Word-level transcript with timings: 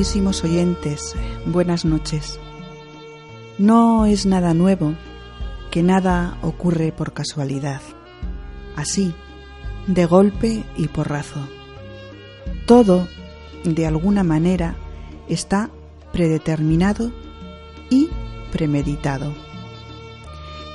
Queridísimos 0.00 0.44
oyentes, 0.44 1.14
buenas 1.44 1.84
noches. 1.84 2.40
No 3.58 4.06
es 4.06 4.24
nada 4.24 4.54
nuevo, 4.54 4.94
que 5.70 5.82
nada 5.82 6.38
ocurre 6.40 6.90
por 6.90 7.12
casualidad, 7.12 7.82
así, 8.76 9.12
de 9.86 10.06
golpe 10.06 10.64
y 10.74 10.88
porrazo. 10.88 11.46
Todo, 12.64 13.08
de 13.64 13.86
alguna 13.86 14.24
manera, 14.24 14.74
está 15.28 15.68
predeterminado 16.14 17.12
y 17.90 18.08
premeditado. 18.52 19.34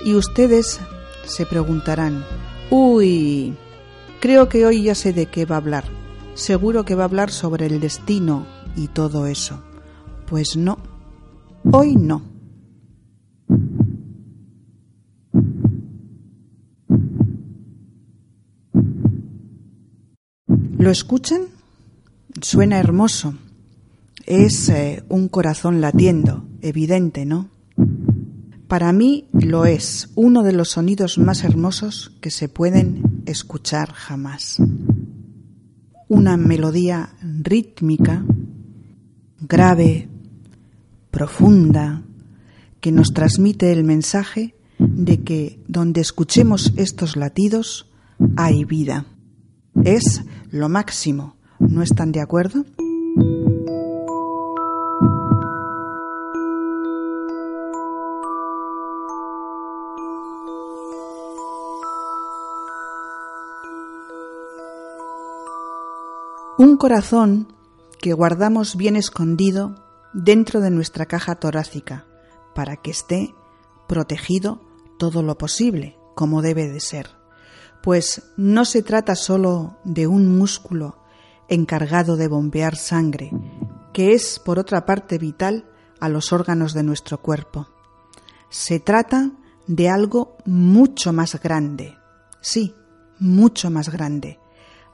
Y 0.05 0.13
ustedes 0.13 0.79
se 1.25 1.47
preguntarán, 1.47 2.23
uy, 2.69 3.55
creo 4.19 4.49
que 4.49 4.67
hoy 4.67 4.83
ya 4.83 4.93
sé 4.93 5.13
de 5.13 5.25
qué 5.25 5.45
va 5.45 5.55
a 5.55 5.59
hablar 5.61 5.85
seguro 6.35 6.83
que 6.83 6.95
va 6.95 7.03
a 7.03 7.05
hablar 7.07 7.31
sobre 7.31 7.65
el 7.65 7.79
destino 7.79 8.45
y 8.75 8.87
todo 8.87 9.27
eso. 9.27 9.61
Pues 10.27 10.57
no, 10.57 10.77
hoy 11.71 11.95
no. 11.95 12.23
¿Lo 20.77 20.91
escuchan? 20.91 21.41
Suena 22.41 22.79
hermoso. 22.79 23.35
Es 24.25 24.69
eh, 24.69 25.03
un 25.09 25.29
corazón 25.29 25.81
latiendo, 25.81 26.45
evidente, 26.61 27.25
¿no? 27.25 27.49
Para 28.67 28.91
mí 28.91 29.27
lo 29.31 29.65
es 29.65 30.09
uno 30.15 30.43
de 30.43 30.53
los 30.53 30.69
sonidos 30.69 31.17
más 31.17 31.43
hermosos 31.43 32.11
que 32.21 32.31
se 32.31 32.49
pueden 32.49 33.23
escuchar 33.25 33.91
jamás 33.93 34.59
una 36.07 36.37
melodía 36.37 37.09
rítmica, 37.21 38.23
grave, 39.39 40.07
profunda, 41.11 42.03
que 42.81 42.91
nos 42.91 43.13
transmite 43.13 43.71
el 43.71 43.83
mensaje 43.83 44.55
de 44.77 45.23
que 45.23 45.59
donde 45.67 46.01
escuchemos 46.01 46.73
estos 46.75 47.15
latidos 47.15 47.89
hay 48.37 48.65
vida. 48.65 49.05
Es 49.83 50.23
lo 50.51 50.69
máximo. 50.69 51.35
¿No 51.59 51.81
están 51.81 52.11
de 52.11 52.21
acuerdo? 52.21 52.65
Un 66.57 66.77
corazón 66.77 67.47
que 68.05 68.13
guardamos 68.13 68.75
bien 68.75 68.97
escondido 68.97 69.83
dentro 70.13 70.61
de 70.61 70.69
nuestra 70.69 71.07
caja 71.07 71.33
torácica 71.37 72.05
para 72.53 72.75
que 72.77 72.91
esté 72.91 73.33
protegido 73.87 74.61
todo 74.99 75.23
lo 75.23 75.39
posible, 75.39 75.97
como 76.13 76.43
debe 76.43 76.67
de 76.69 76.81
ser. 76.81 77.09
Pues 77.81 78.21
no 78.37 78.63
se 78.63 78.83
trata 78.83 79.15
solo 79.15 79.79
de 79.85 80.05
un 80.05 80.37
músculo 80.37 80.99
encargado 81.47 82.15
de 82.15 82.27
bombear 82.27 82.75
sangre, 82.75 83.31
que 83.91 84.13
es 84.13 84.37
por 84.37 84.59
otra 84.59 84.85
parte 84.85 85.17
vital 85.17 85.65
a 85.99 86.07
los 86.07 86.31
órganos 86.31 86.75
de 86.75 86.83
nuestro 86.83 87.23
cuerpo. 87.23 87.69
Se 88.49 88.79
trata 88.79 89.31
de 89.65 89.89
algo 89.89 90.37
mucho 90.45 91.11
más 91.11 91.41
grande, 91.41 91.97
sí, 92.39 92.75
mucho 93.17 93.71
más 93.71 93.89
grande, 93.89 94.39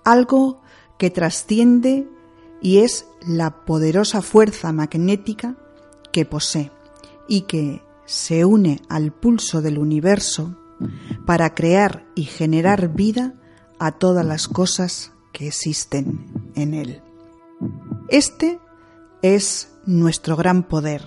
algo 0.06 0.62
que 0.98 1.10
trasciende 1.10 2.08
y 2.62 2.80
es 2.80 3.06
la 3.26 3.66
poderosa 3.66 4.22
fuerza 4.22 4.72
magnética 4.72 5.56
que 6.12 6.26
posee 6.26 6.72
y 7.28 7.42
que 7.42 7.82
se 8.06 8.46
une 8.46 8.82
al 8.90 9.12
pulso 9.12 9.62
del 9.62 9.78
universo 9.78 10.56
para 11.26 11.54
crear 11.54 12.06
y 12.16 12.24
generar 12.24 12.90
vida 12.94 13.34
a 13.80 13.94
todas 13.94 14.26
las 14.26 14.48
cosas 14.48 15.12
que 15.32 15.48
existen 15.48 16.52
en 16.56 16.74
él. 16.74 17.02
Este 18.10 18.60
es 19.22 19.70
nuestro 19.86 20.36
gran 20.36 20.64
poder, 20.64 21.04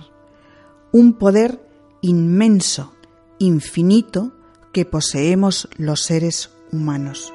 un 0.91 1.13
poder 1.13 1.69
inmenso, 2.01 2.93
infinito, 3.39 4.33
que 4.71 4.85
poseemos 4.85 5.69
los 5.77 6.01
seres 6.01 6.51
humanos. 6.71 7.33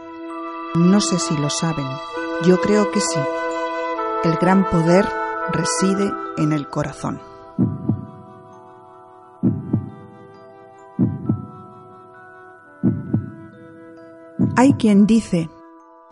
No 0.74 1.00
sé 1.00 1.18
si 1.18 1.36
lo 1.36 1.48
saben, 1.48 1.86
yo 2.44 2.60
creo 2.60 2.90
que 2.90 3.00
sí. 3.00 3.18
El 4.22 4.36
gran 4.36 4.68
poder 4.68 5.06
reside 5.50 6.12
en 6.36 6.52
el 6.52 6.68
corazón. 6.68 7.22
Hay 14.56 14.74
quien 14.74 15.06
dice 15.06 15.48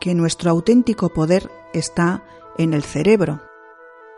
que 0.00 0.14
nuestro 0.14 0.50
auténtico 0.50 1.10
poder 1.10 1.50
está 1.74 2.24
en 2.56 2.72
el 2.72 2.82
cerebro 2.82 3.42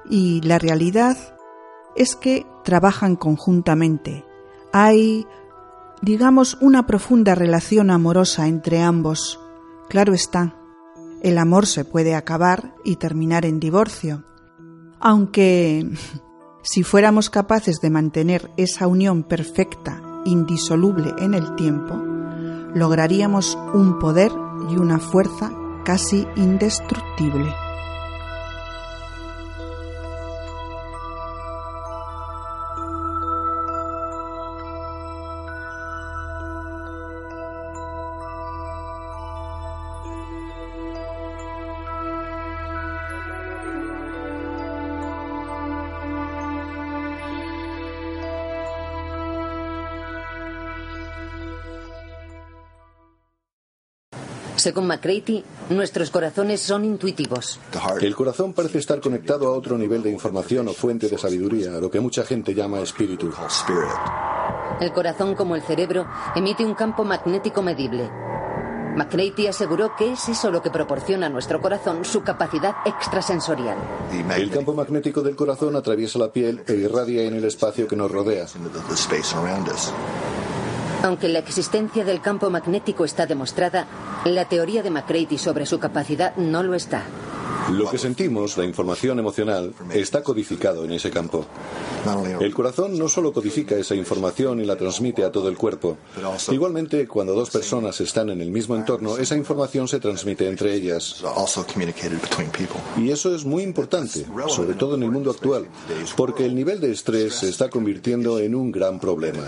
y 0.08 0.40
la 0.42 0.60
realidad 0.60 1.16
es 1.96 2.14
que 2.14 2.46
trabajan 2.62 3.16
conjuntamente. 3.16 4.24
Hay, 4.72 5.26
digamos, 6.00 6.56
una 6.60 6.86
profunda 6.86 7.34
relación 7.34 7.90
amorosa 7.90 8.46
entre 8.46 8.80
ambos. 8.82 9.40
Claro 9.88 10.12
está, 10.14 10.54
el 11.22 11.38
amor 11.38 11.66
se 11.66 11.84
puede 11.84 12.14
acabar 12.14 12.74
y 12.84 12.96
terminar 12.96 13.44
en 13.44 13.60
divorcio. 13.60 14.24
Aunque 14.98 15.90
si 16.62 16.82
fuéramos 16.82 17.30
capaces 17.30 17.80
de 17.80 17.90
mantener 17.90 18.50
esa 18.56 18.86
unión 18.86 19.22
perfecta, 19.22 20.02
indisoluble 20.24 21.14
en 21.18 21.34
el 21.34 21.54
tiempo, 21.56 21.94
lograríamos 22.74 23.58
un 23.74 23.98
poder 23.98 24.32
y 24.70 24.76
una 24.76 24.98
fuerza 24.98 25.52
casi 25.84 26.26
indestructible. 26.36 27.52
Según 54.60 54.88
McCready, 54.88 55.42
nuestros 55.70 56.10
corazones 56.10 56.60
son 56.60 56.84
intuitivos. 56.84 57.58
El 58.02 58.14
corazón 58.14 58.52
parece 58.52 58.76
estar 58.76 59.00
conectado 59.00 59.48
a 59.48 59.52
otro 59.52 59.78
nivel 59.78 60.02
de 60.02 60.10
información 60.10 60.68
o 60.68 60.74
fuente 60.74 61.08
de 61.08 61.16
sabiduría, 61.16 61.70
lo 61.80 61.90
que 61.90 61.98
mucha 61.98 62.24
gente 62.24 62.54
llama 62.54 62.80
espíritu. 62.80 63.32
El 64.78 64.92
corazón, 64.92 65.34
como 65.34 65.56
el 65.56 65.62
cerebro, 65.62 66.06
emite 66.36 66.62
un 66.62 66.74
campo 66.74 67.04
magnético 67.04 67.62
medible. 67.62 68.10
McCready 68.96 69.46
aseguró 69.46 69.96
que 69.96 70.12
es 70.12 70.28
eso 70.28 70.50
lo 70.50 70.60
que 70.60 70.70
proporciona 70.70 71.28
a 71.28 71.30
nuestro 71.30 71.62
corazón 71.62 72.04
su 72.04 72.22
capacidad 72.22 72.74
extrasensorial. 72.84 73.78
El 74.36 74.50
campo 74.50 74.74
magnético 74.74 75.22
del 75.22 75.36
corazón 75.36 75.74
atraviesa 75.74 76.18
la 76.18 76.32
piel 76.32 76.62
e 76.66 76.74
irradia 76.74 77.22
en 77.22 77.32
el 77.32 77.46
espacio 77.46 77.88
que 77.88 77.96
nos 77.96 78.10
rodea. 78.10 78.44
Aunque 81.02 81.28
la 81.28 81.38
existencia 81.38 82.04
del 82.04 82.20
campo 82.20 82.50
magnético 82.50 83.06
está 83.06 83.24
demostrada, 83.24 83.86
la 84.26 84.44
teoría 84.44 84.82
de 84.82 84.90
McCready 84.90 85.38
sobre 85.38 85.64
su 85.64 85.78
capacidad 85.78 86.36
no 86.36 86.62
lo 86.62 86.74
está. 86.74 87.04
Lo 87.70 87.88
que 87.88 87.98
sentimos, 87.98 88.56
la 88.56 88.64
información 88.64 89.18
emocional, 89.18 89.72
está 89.92 90.22
codificado 90.22 90.84
en 90.84 90.92
ese 90.92 91.10
campo. 91.10 91.46
El 92.40 92.54
corazón 92.54 92.98
no 92.98 93.08
solo 93.08 93.32
codifica 93.32 93.76
esa 93.76 93.94
información 93.94 94.60
y 94.60 94.64
la 94.64 94.76
transmite 94.76 95.24
a 95.24 95.30
todo 95.30 95.48
el 95.48 95.56
cuerpo. 95.56 95.98
Igualmente, 96.50 97.06
cuando 97.06 97.34
dos 97.34 97.50
personas 97.50 98.00
están 98.00 98.30
en 98.30 98.40
el 98.40 98.50
mismo 98.50 98.74
entorno, 98.74 99.18
esa 99.18 99.36
información 99.36 99.86
se 99.86 100.00
transmite 100.00 100.48
entre 100.48 100.74
ellas. 100.74 101.22
Y 102.96 103.10
eso 103.10 103.34
es 103.34 103.44
muy 103.44 103.62
importante, 103.62 104.26
sobre 104.48 104.74
todo 104.74 104.94
en 104.94 105.02
el 105.02 105.10
mundo 105.10 105.30
actual, 105.30 105.68
porque 106.16 106.46
el 106.46 106.54
nivel 106.54 106.80
de 106.80 106.90
estrés 106.90 107.34
se 107.34 107.48
está 107.48 107.68
convirtiendo 107.68 108.38
en 108.38 108.54
un 108.54 108.72
gran 108.72 108.98
problema. 108.98 109.42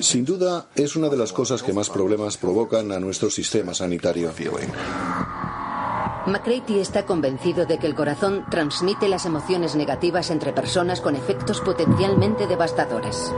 Sin 0.00 0.24
duda, 0.24 0.68
es 0.74 0.96
una 0.96 1.08
de 1.08 1.16
las 1.16 1.32
cosas 1.32 1.62
que 1.62 1.72
más 1.72 1.88
problemas 1.88 2.36
provocan 2.36 2.92
a 2.92 3.00
nuestro 3.00 3.30
sistema 3.30 3.74
sanitario. 3.74 4.30
McCready 6.26 6.80
está 6.80 7.06
convencido 7.06 7.64
de 7.64 7.78
que 7.78 7.86
el 7.86 7.94
corazón 7.94 8.44
transmite 8.50 9.08
las 9.08 9.24
emociones 9.24 9.74
negativas 9.74 10.30
entre 10.30 10.52
personas 10.52 11.00
con 11.00 11.16
efectos 11.16 11.60
potencialmente 11.60 12.46
devastadores. 12.46 13.32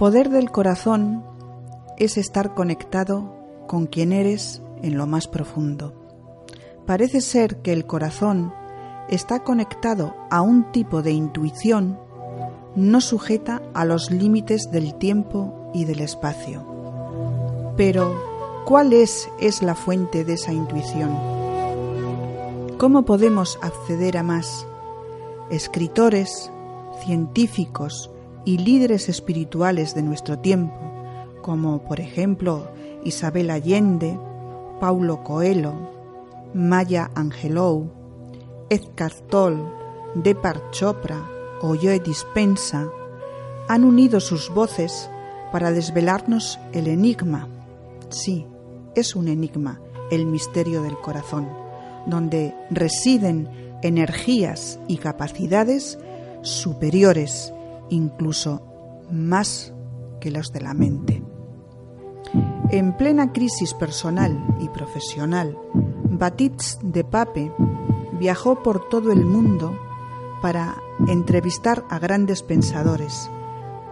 Poder 0.00 0.30
del 0.30 0.50
corazón 0.50 1.22
es 1.98 2.16
estar 2.16 2.54
conectado 2.54 3.34
con 3.68 3.84
quien 3.84 4.14
eres 4.14 4.62
en 4.82 4.96
lo 4.96 5.06
más 5.06 5.28
profundo. 5.28 5.92
Parece 6.86 7.20
ser 7.20 7.56
que 7.56 7.74
el 7.74 7.84
corazón 7.84 8.50
está 9.10 9.44
conectado 9.44 10.16
a 10.30 10.40
un 10.40 10.72
tipo 10.72 11.02
de 11.02 11.12
intuición 11.12 11.98
no 12.74 13.02
sujeta 13.02 13.60
a 13.74 13.84
los 13.84 14.10
límites 14.10 14.70
del 14.70 14.94
tiempo 14.94 15.70
y 15.74 15.84
del 15.84 16.00
espacio. 16.00 16.64
Pero, 17.76 18.14
¿cuál 18.64 18.94
es, 18.94 19.28
es 19.38 19.60
la 19.60 19.74
fuente 19.74 20.24
de 20.24 20.32
esa 20.32 20.54
intuición? 20.54 21.14
¿Cómo 22.78 23.04
podemos 23.04 23.58
acceder 23.60 24.16
a 24.16 24.22
más? 24.22 24.66
Escritores, 25.50 26.50
científicos, 27.04 28.10
y 28.44 28.58
líderes 28.58 29.08
espirituales 29.08 29.94
de 29.94 30.02
nuestro 30.02 30.38
tiempo, 30.38 30.74
como 31.42 31.82
por 31.82 32.00
ejemplo 32.00 32.68
Isabel 33.04 33.50
Allende, 33.50 34.18
Paulo 34.80 35.22
Coelho, 35.22 35.74
Maya 36.54 37.10
Angelou, 37.14 37.90
Edgar 38.68 39.12
Toll, 39.28 39.58
Depar 40.14 40.70
Chopra 40.70 41.28
o 41.62 41.76
Joe 41.76 42.00
Dispensa, 42.00 42.88
han 43.68 43.84
unido 43.84 44.20
sus 44.20 44.50
voces 44.50 45.10
para 45.52 45.70
desvelarnos 45.70 46.58
el 46.72 46.88
enigma. 46.88 47.48
Sí, 48.08 48.46
es 48.94 49.14
un 49.14 49.28
enigma, 49.28 49.80
el 50.10 50.26
misterio 50.26 50.82
del 50.82 50.98
corazón, 50.98 51.48
donde 52.06 52.54
residen 52.70 53.48
energías 53.82 54.78
y 54.88 54.96
capacidades 54.96 55.98
superiores 56.42 57.52
incluso 57.90 58.62
más 59.10 59.72
que 60.20 60.30
los 60.30 60.52
de 60.52 60.60
la 60.60 60.74
mente. 60.74 61.22
En 62.70 62.96
plena 62.96 63.32
crisis 63.32 63.74
personal 63.74 64.38
y 64.60 64.68
profesional, 64.68 65.58
Batits 66.04 66.78
de 66.82 67.04
Pape 67.04 67.52
viajó 68.18 68.62
por 68.62 68.88
todo 68.88 69.12
el 69.12 69.24
mundo 69.24 69.78
para 70.42 70.76
entrevistar 71.08 71.84
a 71.90 71.98
grandes 71.98 72.42
pensadores 72.42 73.30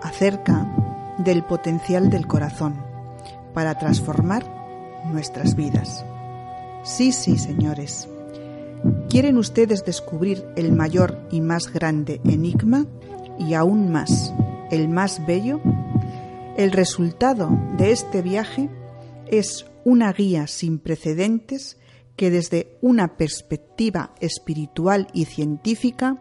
acerca 0.02 1.14
del 1.18 1.44
potencial 1.44 2.10
del 2.10 2.26
corazón 2.26 2.76
para 3.54 3.76
transformar 3.78 4.44
nuestras 5.10 5.56
vidas. 5.56 6.04
Sí, 6.84 7.12
sí, 7.12 7.38
señores. 7.38 8.08
¿Quieren 9.08 9.36
ustedes 9.38 9.84
descubrir 9.84 10.46
el 10.54 10.72
mayor 10.72 11.18
y 11.30 11.40
más 11.40 11.72
grande 11.72 12.20
enigma? 12.24 12.86
Y 13.38 13.54
aún 13.54 13.90
más, 13.90 14.32
el 14.70 14.88
más 14.88 15.24
bello, 15.26 15.60
el 16.56 16.72
resultado 16.72 17.50
de 17.76 17.92
este 17.92 18.22
viaje 18.22 18.68
es 19.26 19.66
una 19.84 20.12
guía 20.12 20.46
sin 20.46 20.78
precedentes 20.78 21.78
que 22.16 22.30
desde 22.30 22.76
una 22.82 23.16
perspectiva 23.16 24.12
espiritual 24.20 25.06
y 25.12 25.26
científica 25.26 26.20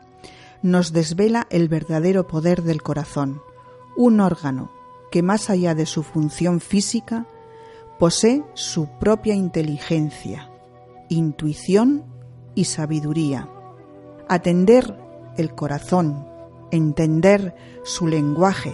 nos 0.62 0.94
desvela 0.94 1.48
el 1.50 1.70
verdadero 1.70 2.28
poder 2.28 2.62
del 2.64 2.82
corazón, 2.82 3.42
un 3.96 4.20
órgano 4.20 4.72
que 5.12 5.24
más 5.24 5.50
allá 5.50 5.74
de 5.74 5.86
su 5.86 6.04
función 6.04 6.60
física 6.60 7.26
posee 7.98 8.44
su 8.54 8.88
propia 9.00 9.34
inteligencia, 9.34 10.52
intuición 11.10 12.06
y 12.54 12.66
sabiduría. 12.66 13.50
Atender 14.28 14.96
el 15.38 15.56
corazón 15.56 16.28
entender 16.72 17.56
su 17.84 18.08
lenguaje, 18.08 18.74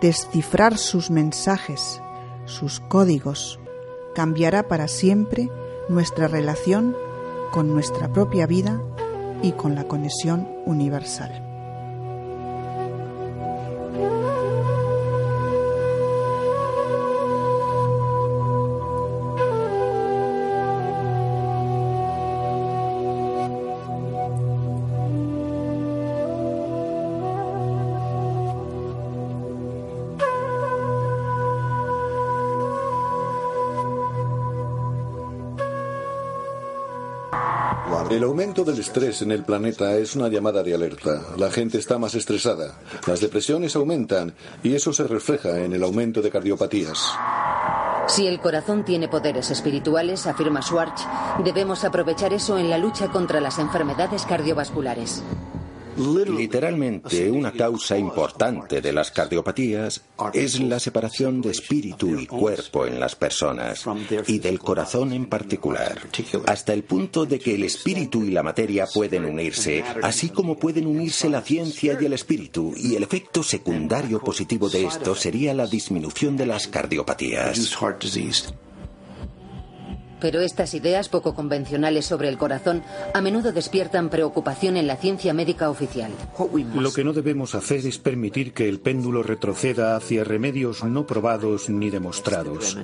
descifrar 0.00 0.78
sus 0.78 1.10
mensajes, 1.10 2.00
sus 2.44 2.80
códigos, 2.80 3.60
cambiará 4.14 4.68
para 4.68 4.88
siempre 4.88 5.50
nuestra 5.88 6.28
relación 6.28 6.96
con 7.52 7.72
nuestra 7.72 8.12
propia 8.12 8.46
vida 8.46 8.80
y 9.42 9.52
con 9.52 9.74
la 9.74 9.84
conexión 9.84 10.48
universal. 10.66 11.49
El 38.10 38.24
aumento 38.24 38.64
del 38.64 38.80
estrés 38.80 39.22
en 39.22 39.30
el 39.30 39.44
planeta 39.44 39.96
es 39.96 40.16
una 40.16 40.26
llamada 40.26 40.64
de 40.64 40.74
alerta. 40.74 41.22
La 41.36 41.48
gente 41.48 41.78
está 41.78 41.96
más 41.96 42.16
estresada, 42.16 42.76
las 43.06 43.20
depresiones 43.20 43.76
aumentan 43.76 44.34
y 44.64 44.74
eso 44.74 44.92
se 44.92 45.04
refleja 45.04 45.60
en 45.60 45.72
el 45.72 45.84
aumento 45.84 46.20
de 46.20 46.28
cardiopatías. 46.28 47.14
Si 48.08 48.26
el 48.26 48.40
corazón 48.40 48.84
tiene 48.84 49.06
poderes 49.06 49.52
espirituales, 49.52 50.26
afirma 50.26 50.60
Schwartz, 50.60 51.06
debemos 51.44 51.84
aprovechar 51.84 52.32
eso 52.32 52.58
en 52.58 52.68
la 52.68 52.78
lucha 52.78 53.06
contra 53.12 53.40
las 53.40 53.60
enfermedades 53.60 54.26
cardiovasculares. 54.26 55.22
Literalmente, 55.96 57.30
una 57.30 57.52
causa 57.52 57.98
importante 57.98 58.80
de 58.80 58.92
las 58.92 59.10
cardiopatías 59.10 60.02
es 60.32 60.60
la 60.60 60.80
separación 60.80 61.40
de 61.40 61.50
espíritu 61.50 62.18
y 62.18 62.26
cuerpo 62.26 62.86
en 62.86 63.00
las 63.00 63.16
personas, 63.16 63.84
y 64.26 64.38
del 64.38 64.58
corazón 64.58 65.12
en 65.12 65.26
particular, 65.26 65.98
hasta 66.46 66.72
el 66.72 66.84
punto 66.84 67.26
de 67.26 67.38
que 67.38 67.54
el 67.54 67.64
espíritu 67.64 68.22
y 68.24 68.30
la 68.30 68.42
materia 68.42 68.86
pueden 68.86 69.24
unirse, 69.24 69.84
así 70.02 70.30
como 70.30 70.56
pueden 70.56 70.86
unirse 70.86 71.28
la 71.28 71.42
ciencia 71.42 71.98
y 72.00 72.04
el 72.04 72.12
espíritu, 72.12 72.74
y 72.76 72.94
el 72.96 73.02
efecto 73.02 73.42
secundario 73.42 74.20
positivo 74.20 74.68
de 74.68 74.84
esto 74.84 75.14
sería 75.14 75.54
la 75.54 75.66
disminución 75.66 76.36
de 76.36 76.46
las 76.46 76.68
cardiopatías. 76.68 77.76
Pero 80.20 80.40
estas 80.40 80.74
ideas 80.74 81.08
poco 81.08 81.34
convencionales 81.34 82.06
sobre 82.06 82.28
el 82.28 82.38
corazón 82.38 82.82
a 83.14 83.20
menudo 83.20 83.52
despiertan 83.52 84.10
preocupación 84.10 84.76
en 84.76 84.86
la 84.86 84.96
ciencia 84.96 85.32
médica 85.32 85.70
oficial. 85.70 86.10
Lo 86.74 86.92
que 86.92 87.04
no 87.04 87.12
debemos 87.12 87.54
hacer 87.54 87.86
es 87.86 87.98
permitir 87.98 88.52
que 88.52 88.68
el 88.68 88.80
péndulo 88.80 89.22
retroceda 89.22 89.96
hacia 89.96 90.24
remedios 90.24 90.84
no 90.84 91.06
probados 91.06 91.68
ni 91.68 91.90
demostrados. 91.90 92.76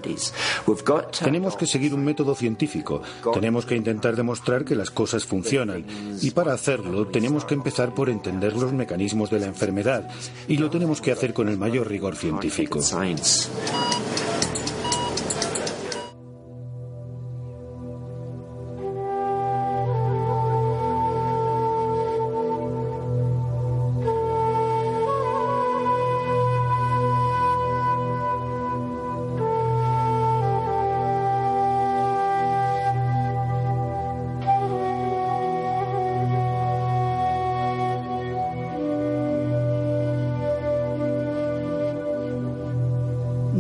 Tenemos 1.23 1.57
que 1.57 1.67
seguir 1.67 1.95
un 1.95 2.05
método 2.05 2.35
científico. 2.35 3.03
Tenemos 3.33 3.67
que 3.67 3.77
intentar 3.77 4.17
demostrar 4.17 4.65
que 4.65 4.75
las 4.75 4.91
cosas 4.91 5.25
funcionan. 5.25 5.85
Y 6.23 6.31
para 6.31 6.53
hacerlo 6.53 7.07
tenemos 7.07 7.45
que 7.45 7.55
empezar 7.55 7.95
por 7.95 8.11
entender 8.11 8.55
los 8.55 8.73
mecanismos 8.73 9.31
de 9.31 9.41
la 9.41 9.47
enfermedad. 9.47 10.09
Y 10.49 10.57
lo 10.57 10.71
tenemos 10.71 11.01
que 11.01 11.13
hacer 11.13 11.33
con 11.33 11.49
el 11.49 11.59
mayor 11.59 11.89
rigor 11.89 12.17
científico. 12.17 12.81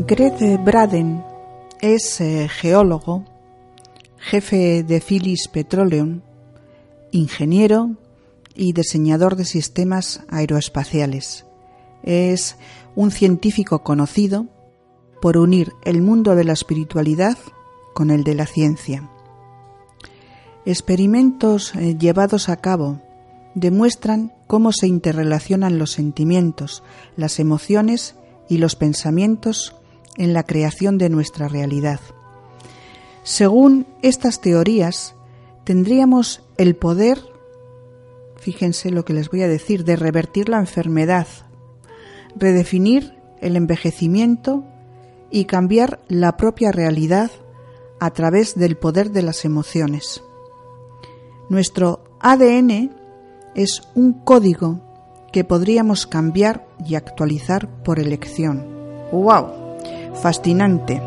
Greg 0.08 0.62
Braden 0.62 1.25
es 1.80 2.20
eh, 2.20 2.48
geólogo, 2.48 3.25
jefe 4.18 4.84
de 4.84 5.00
Phillips 5.00 5.48
Petroleum, 5.48 6.20
ingeniero 7.10 7.96
y 8.54 8.72
diseñador 8.72 9.34
de 9.34 9.44
sistemas 9.44 10.22
aeroespaciales. 10.28 11.44
Es 12.04 12.56
un 12.94 13.10
científico 13.10 13.82
conocido 13.82 14.46
por 15.20 15.38
unir 15.38 15.72
el 15.84 16.02
mundo 16.02 16.36
de 16.36 16.44
la 16.44 16.52
espiritualidad 16.52 17.36
con 17.92 18.12
el 18.12 18.22
de 18.22 18.36
la 18.36 18.46
ciencia. 18.46 19.10
Experimentos 20.64 21.75
eh, 21.75 21.96
llevados 21.98 22.48
a 22.48 22.58
cabo 22.58 23.00
demuestran 23.56 24.32
cómo 24.46 24.70
se 24.70 24.86
interrelacionan 24.86 25.80
los 25.80 25.90
sentimientos, 25.90 26.84
las 27.16 27.40
emociones 27.40 28.14
y 28.48 28.58
los 28.58 28.76
pensamientos 28.76 29.75
en 30.16 30.32
la 30.32 30.44
creación 30.44 30.99
de 30.99 31.08
nuestra 31.08 31.49
realidad. 31.49 32.00
Según 33.23 33.87
estas 34.02 34.40
teorías, 34.40 35.14
tendríamos 35.64 36.42
el 36.58 36.76
poder, 36.76 37.18
fíjense 38.37 38.90
lo 38.90 39.04
que 39.04 39.12
les 39.12 39.30
voy 39.30 39.42
a 39.42 39.49
decir, 39.49 39.85
de 39.85 39.96
revertir 39.96 40.49
la 40.49 40.58
enfermedad, 40.58 41.26
redefinir 42.37 43.14
el 43.40 43.56
envejecimiento 43.56 44.64
y 45.30 45.46
cambiar 45.46 46.00
la 46.08 46.37
propia 46.37 46.70
realidad 46.70 47.30
a 47.99 48.11
través 48.11 48.54
del 48.54 48.76
poder 48.76 49.11
de 49.11 49.23
las 49.23 49.44
emociones. 49.44 50.23
Nuestro 51.49 52.04
ADN 52.20 52.92
es 53.54 53.82
un 53.94 54.12
código 54.12 54.80
que 55.32 55.44
podríamos 55.44 56.06
cambiar 56.06 56.66
y 56.85 56.94
actualizar 56.94 57.82
por 57.82 57.99
elección. 57.99 58.66
¡Wow! 59.12 59.65
Fascinante. 60.23 61.00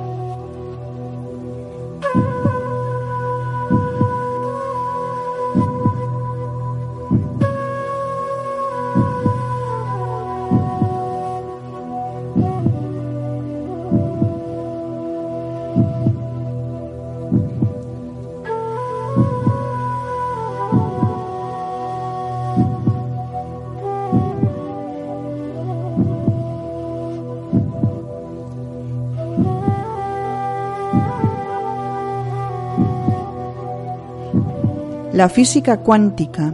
La 35.11 35.27
física 35.27 35.77
cuántica, 35.77 36.53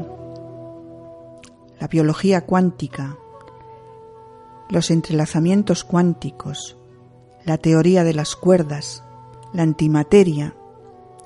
la 1.77 1.87
biología 1.89 2.45
cuántica, 2.45 3.17
los 4.69 4.91
entrelazamientos 4.91 5.83
cuánticos, 5.83 6.77
la 7.43 7.57
teoría 7.57 8.05
de 8.05 8.13
las 8.13 8.37
cuerdas, 8.37 9.03
la 9.51 9.63
antimateria, 9.63 10.55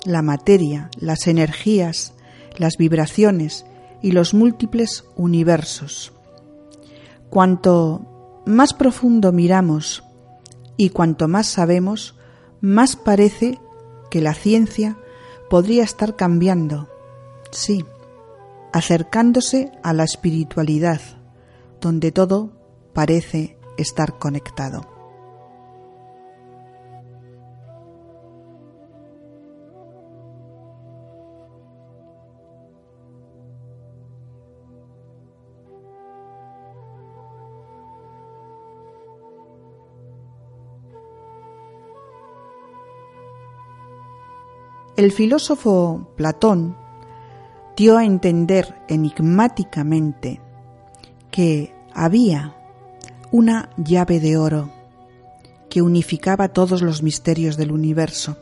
la 0.04 0.22
materia, 0.22 0.90
las 0.98 1.28
energías, 1.28 2.14
las 2.56 2.76
vibraciones 2.76 3.64
y 4.02 4.10
los 4.10 4.34
múltiples 4.34 5.04
universos. 5.14 6.12
Cuanto 7.30 8.42
más 8.44 8.74
profundo 8.74 9.30
miramos 9.30 10.02
y 10.76 10.90
cuanto 10.90 11.28
más 11.28 11.46
sabemos, 11.46 12.16
más 12.60 12.96
parece 12.96 13.60
que 14.10 14.20
la 14.20 14.34
ciencia 14.34 14.98
podría 15.48 15.84
estar 15.84 16.16
cambiando 16.16 16.89
Sí, 17.50 17.84
acercándose 18.72 19.72
a 19.82 19.92
la 19.92 20.04
espiritualidad, 20.04 21.00
donde 21.80 22.12
todo 22.12 22.52
parece 22.92 23.58
estar 23.76 24.18
conectado. 24.18 24.86
El 44.96 45.12
filósofo 45.12 46.12
Platón 46.14 46.76
dio 47.80 47.96
a 47.96 48.04
entender 48.04 48.74
enigmáticamente 48.88 50.38
que 51.30 51.72
había 51.94 52.54
una 53.30 53.70
llave 53.78 54.20
de 54.20 54.36
oro 54.36 54.70
que 55.70 55.80
unificaba 55.80 56.48
todos 56.48 56.82
los 56.82 57.02
misterios 57.02 57.56
del 57.56 57.72
universo, 57.72 58.36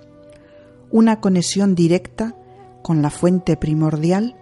una 0.90 1.20
conexión 1.20 1.76
directa 1.76 2.34
con 2.82 3.00
la 3.00 3.10
fuente 3.10 3.56
primordial 3.56 4.34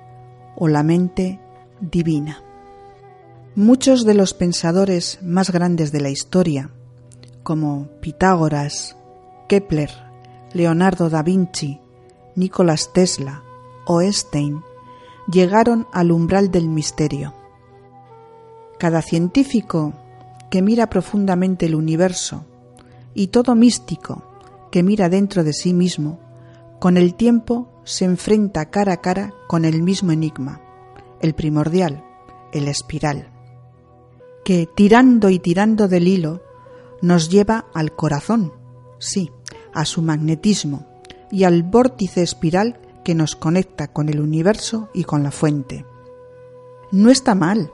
o 0.57 0.67
la 0.67 0.83
mente 0.83 1.41
divina. 1.83 2.43
Muchos 3.55 4.07
de 4.07 4.15
los 4.15 4.33
pensadores 4.33 5.19
más 5.21 5.50
grandes 5.50 5.93
de 5.93 6.00
la 6.00 6.09
historia, 6.09 6.71
como 7.43 7.88
Pitágoras, 8.00 8.97
Kepler, 9.47 9.91
Leonardo 10.55 11.11
da 11.11 11.23
Vinci, 11.23 11.83
Nicolás 12.35 12.95
Tesla 12.95 13.43
o 13.85 14.00
Einstein, 14.00 14.62
llegaron 15.30 15.87
al 15.92 16.12
umbral 16.12 16.50
del 16.50 16.68
misterio. 16.68 17.35
Cada 18.78 19.02
científico 19.02 19.95
que 20.50 20.62
mira 20.62 20.88
profundamente 20.88 21.66
el 21.66 21.75
universo 21.75 22.45
y 23.14 23.28
todo 23.28 23.54
místico 23.54 24.23
que 24.71 24.83
mira 24.83 25.09
dentro 25.09 25.42
de 25.42 25.52
sí 25.52 25.73
mismo, 25.73 26.18
con 26.78 26.97
el 26.97 27.14
tiempo 27.14 27.68
se 27.85 28.04
enfrenta 28.04 28.71
cara 28.71 28.95
a 28.95 28.97
cara 29.00 29.33
con 29.49 29.64
el 29.64 29.83
mismo 29.83 30.12
enigma, 30.12 30.61
el 31.21 31.35
primordial, 31.35 32.04
el 32.52 32.68
espiral, 32.68 33.30
que 34.45 34.66
tirando 34.66 35.30
y 35.30 35.38
tirando 35.38 35.88
del 35.88 36.09
hilo 36.09 36.42
nos 37.00 37.30
lleva 37.30 37.66
al 37.75 37.95
corazón, 37.95 38.52
sí, 38.99 39.30
a 39.73 39.85
su 39.85 40.02
magnetismo 40.02 40.87
y 41.30 41.45
al 41.45 41.62
vórtice 41.62 42.23
espiral 42.23 42.80
que 43.07 43.15
nos 43.15 43.37
conecta 43.37 43.87
con 43.87 44.09
el 44.09 44.19
universo 44.19 44.89
y 44.93 45.05
con 45.05 45.23
la 45.23 45.31
fuente. 45.31 45.87
no 46.91 47.09
está 47.09 47.37
mal. 47.37 47.71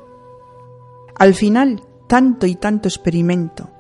Al 1.15 1.33
final, 1.33 1.83
tanto 2.07 2.47
y 2.47 2.55
tanto 2.55 2.87
experimento, 2.87 3.71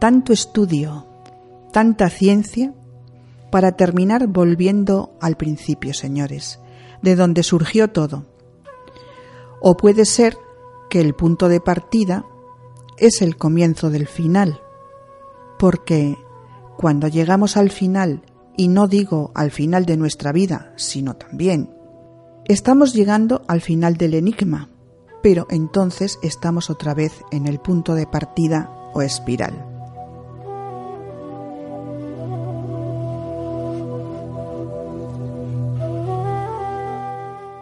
tanto 0.00 0.32
estudio, 0.32 1.06
tanta 1.72 2.10
ciencia, 2.10 2.74
para 3.52 3.76
terminar 3.76 4.26
volviendo 4.26 5.16
al 5.20 5.36
principio, 5.36 5.94
señores, 5.94 6.58
de 7.00 7.14
donde 7.14 7.44
surgió 7.44 7.92
todo. 7.92 8.26
O 9.60 9.76
puede 9.76 10.04
ser 10.04 10.36
que 10.90 11.00
el 11.00 11.14
punto 11.14 11.48
de 11.48 11.60
partida 11.60 12.24
es 12.96 13.22
el 13.22 13.36
comienzo 13.36 13.88
del 13.88 14.08
final, 14.08 14.60
porque 15.60 16.18
cuando 16.76 17.06
llegamos 17.06 17.56
al 17.56 17.70
final, 17.70 18.22
y 18.58 18.66
no 18.66 18.88
digo 18.88 19.30
al 19.34 19.52
final 19.52 19.86
de 19.86 19.96
nuestra 19.96 20.32
vida, 20.32 20.72
sino 20.74 21.14
también, 21.14 21.70
estamos 22.44 22.92
llegando 22.92 23.44
al 23.46 23.60
final 23.60 23.96
del 23.96 24.14
enigma, 24.14 24.68
pero 25.22 25.46
entonces 25.48 26.18
estamos 26.24 26.68
otra 26.68 26.92
vez 26.92 27.12
en 27.30 27.46
el 27.46 27.60
punto 27.60 27.94
de 27.94 28.08
partida 28.08 28.68
o 28.92 29.00
espiral. 29.00 29.64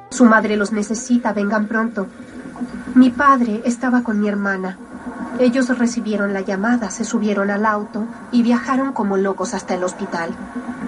Su 0.09 0.25
madre 0.25 0.57
los 0.57 0.73
necesita, 0.73 1.35
vengan 1.35 1.69
pronto. 1.69 2.07
Mi 2.95 3.11
padre 3.11 3.61
estaba 3.67 4.03
con 4.03 4.19
mi 4.19 4.29
hermana. 4.29 4.79
Ellos 5.39 5.69
recibieron 5.77 6.33
la 6.33 6.41
llamada, 6.41 6.91
se 6.91 7.05
subieron 7.05 7.51
al 7.51 7.67
auto 7.67 8.07
y 8.33 8.43
viajaron 8.43 8.93
como 8.93 9.19
locos 9.19 9.53
hasta 9.53 9.75
el 9.75 9.85
hospital. 9.85 10.31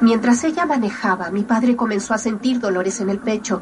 Mientras 0.01 0.43
ella 0.45 0.65
manejaba, 0.65 1.31
mi 1.31 1.43
padre 1.43 1.77
comenzó 1.77 2.15
a 2.15 2.19
sentir 2.19 2.59
dolores 2.59 3.01
en 3.01 3.11
el 3.11 3.19
pecho. 3.19 3.61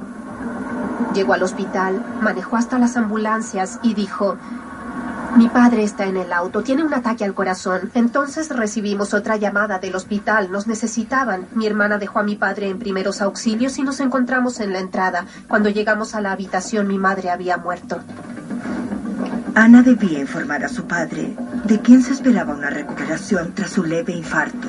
Llegó 1.12 1.32
al 1.32 1.42
hospital, 1.42 2.04
manejó 2.20 2.56
hasta 2.56 2.78
las 2.78 2.96
ambulancias 2.96 3.80
y 3.82 3.94
dijo, 3.94 4.36
mi 5.36 5.48
padre 5.48 5.82
está 5.82 6.06
en 6.06 6.16
el 6.16 6.32
auto, 6.32 6.62
tiene 6.62 6.84
un 6.84 6.94
ataque 6.94 7.24
al 7.24 7.34
corazón. 7.34 7.90
Entonces 7.94 8.48
recibimos 8.48 9.12
otra 9.12 9.36
llamada 9.36 9.78
del 9.78 9.96
hospital, 9.96 10.52
nos 10.52 10.66
necesitaban. 10.66 11.46
Mi 11.52 11.66
hermana 11.66 11.98
dejó 11.98 12.20
a 12.20 12.22
mi 12.22 12.36
padre 12.36 12.68
en 12.68 12.78
primeros 12.78 13.20
auxilios 13.20 13.76
y 13.78 13.82
nos 13.82 14.00
encontramos 14.00 14.60
en 14.60 14.72
la 14.72 14.78
entrada. 14.78 15.26
Cuando 15.48 15.68
llegamos 15.68 16.14
a 16.14 16.20
la 16.20 16.32
habitación 16.32 16.86
mi 16.86 16.98
madre 16.98 17.30
había 17.30 17.56
muerto. 17.56 18.00
Ana 19.56 19.82
debía 19.82 20.20
informar 20.20 20.62
a 20.64 20.68
su 20.68 20.84
padre 20.84 21.34
de 21.64 21.80
quién 21.80 22.02
se 22.02 22.12
esperaba 22.12 22.54
una 22.54 22.68
recuperación 22.68 23.52
tras 23.54 23.70
su 23.70 23.84
leve 23.84 24.12
infarto. 24.12 24.68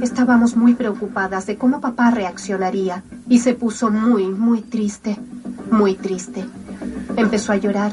Estábamos 0.00 0.54
muy 0.54 0.74
preocupadas 0.74 1.44
de 1.46 1.58
cómo 1.58 1.80
papá 1.80 2.12
reaccionaría 2.12 3.02
y 3.28 3.40
se 3.40 3.54
puso 3.54 3.90
muy, 3.90 4.28
muy 4.28 4.62
triste, 4.62 5.16
muy 5.72 5.96
triste. 5.96 6.46
Empezó 7.16 7.50
a 7.50 7.56
llorar. 7.56 7.92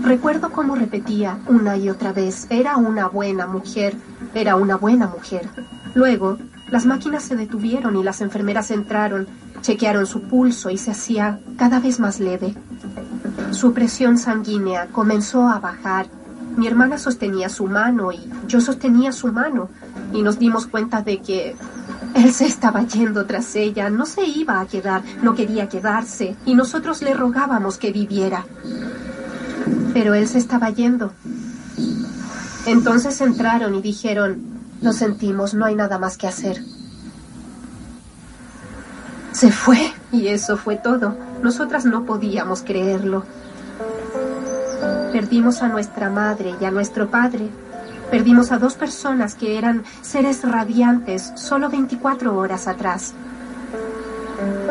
Recuerdo 0.00 0.52
cómo 0.52 0.76
repetía 0.76 1.40
una 1.48 1.76
y 1.76 1.90
otra 1.90 2.12
vez, 2.12 2.46
era 2.48 2.76
una 2.76 3.08
buena 3.08 3.48
mujer, 3.48 3.96
era 4.32 4.54
una 4.54 4.76
buena 4.76 5.08
mujer. 5.08 5.48
Luego, 5.96 6.38
las 6.70 6.86
máquinas 6.86 7.24
se 7.24 7.34
detuvieron 7.34 7.96
y 7.96 8.04
las 8.04 8.20
enfermeras 8.20 8.70
entraron, 8.70 9.26
chequearon 9.60 10.06
su 10.06 10.22
pulso 10.28 10.70
y 10.70 10.78
se 10.78 10.92
hacía 10.92 11.40
cada 11.58 11.80
vez 11.80 11.98
más 11.98 12.20
leve. 12.20 12.54
Su 13.52 13.72
presión 13.72 14.18
sanguínea 14.18 14.88
comenzó 14.92 15.48
a 15.48 15.58
bajar. 15.58 16.06
Mi 16.56 16.66
hermana 16.66 16.98
sostenía 16.98 17.48
su 17.48 17.66
mano 17.66 18.12
y 18.12 18.30
yo 18.48 18.60
sostenía 18.60 19.12
su 19.12 19.32
mano 19.32 19.68
y 20.12 20.22
nos 20.22 20.38
dimos 20.38 20.66
cuenta 20.66 21.02
de 21.02 21.20
que 21.20 21.56
él 22.14 22.32
se 22.32 22.46
estaba 22.46 22.82
yendo 22.82 23.26
tras 23.26 23.54
ella, 23.56 23.90
no 23.90 24.06
se 24.06 24.24
iba 24.24 24.60
a 24.60 24.66
quedar, 24.66 25.02
no 25.22 25.34
quería 25.34 25.68
quedarse 25.68 26.36
y 26.46 26.54
nosotros 26.54 27.02
le 27.02 27.14
rogábamos 27.14 27.76
que 27.76 27.92
viviera. 27.92 28.46
Pero 29.92 30.14
él 30.14 30.26
se 30.28 30.38
estaba 30.38 30.70
yendo. 30.70 31.12
Entonces 32.66 33.20
entraron 33.20 33.74
y 33.74 33.82
dijeron, 33.82 34.38
lo 34.80 34.92
sentimos, 34.92 35.54
no 35.54 35.64
hay 35.64 35.74
nada 35.74 35.98
más 35.98 36.16
que 36.16 36.26
hacer. 36.26 36.62
Se 39.32 39.52
fue 39.52 39.92
y 40.16 40.28
eso 40.28 40.56
fue 40.56 40.76
todo. 40.76 41.14
Nosotras 41.42 41.84
no 41.84 42.04
podíamos 42.04 42.62
creerlo. 42.62 43.24
Perdimos 45.12 45.62
a 45.62 45.68
nuestra 45.68 46.10
madre 46.10 46.54
y 46.60 46.64
a 46.64 46.70
nuestro 46.70 47.08
padre. 47.08 47.48
Perdimos 48.10 48.52
a 48.52 48.58
dos 48.58 48.74
personas 48.74 49.34
que 49.34 49.58
eran 49.58 49.84
seres 50.02 50.42
radiantes 50.42 51.32
solo 51.36 51.68
24 51.68 52.36
horas 52.36 52.68
atrás. 52.68 53.14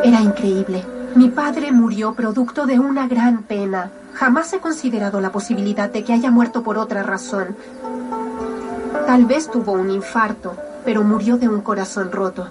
Era 0.04 0.20
increíble. 0.20 0.84
Mi 1.14 1.28
padre 1.28 1.72
murió 1.72 2.14
producto 2.14 2.66
de 2.66 2.78
una 2.78 3.06
gran 3.08 3.42
pena. 3.42 3.90
Jamás 4.14 4.52
he 4.52 4.58
considerado 4.58 5.20
la 5.20 5.32
posibilidad 5.32 5.90
de 5.90 6.04
que 6.04 6.12
haya 6.12 6.30
muerto 6.30 6.62
por 6.62 6.78
otra 6.78 7.02
razón. 7.02 7.56
Tal 9.06 9.24
vez 9.24 9.50
tuvo 9.50 9.72
un 9.72 9.90
infarto, 9.90 10.56
pero 10.84 11.02
murió 11.04 11.38
de 11.38 11.48
un 11.48 11.60
corazón 11.60 12.10
roto. 12.10 12.50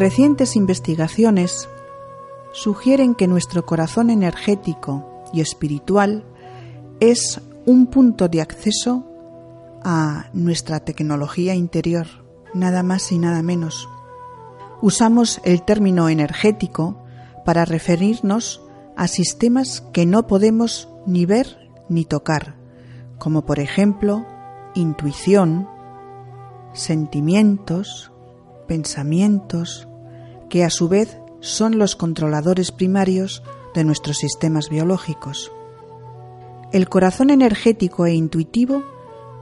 Recientes 0.00 0.56
investigaciones 0.56 1.68
sugieren 2.52 3.14
que 3.14 3.28
nuestro 3.28 3.66
corazón 3.66 4.08
energético 4.08 5.04
y 5.34 5.42
espiritual 5.42 6.24
es 7.00 7.42
un 7.66 7.86
punto 7.86 8.26
de 8.30 8.40
acceso 8.40 9.04
a 9.84 10.30
nuestra 10.32 10.80
tecnología 10.80 11.54
interior, 11.54 12.06
nada 12.54 12.82
más 12.82 13.12
y 13.12 13.18
nada 13.18 13.42
menos. 13.42 13.90
Usamos 14.80 15.38
el 15.44 15.64
término 15.64 16.08
energético 16.08 16.96
para 17.44 17.66
referirnos 17.66 18.62
a 18.96 19.06
sistemas 19.06 19.82
que 19.92 20.06
no 20.06 20.26
podemos 20.26 20.88
ni 21.04 21.26
ver 21.26 21.58
ni 21.90 22.06
tocar, 22.06 22.56
como 23.18 23.44
por 23.44 23.60
ejemplo 23.60 24.24
intuición, 24.74 25.68
sentimientos, 26.72 28.10
pensamientos, 28.66 29.88
que 30.50 30.64
a 30.64 30.68
su 30.68 30.88
vez 30.88 31.16
son 31.40 31.78
los 31.78 31.96
controladores 31.96 32.72
primarios 32.72 33.42
de 33.72 33.84
nuestros 33.84 34.18
sistemas 34.18 34.68
biológicos. 34.68 35.50
El 36.72 36.88
corazón 36.90 37.30
energético 37.30 38.04
e 38.04 38.12
intuitivo 38.12 38.84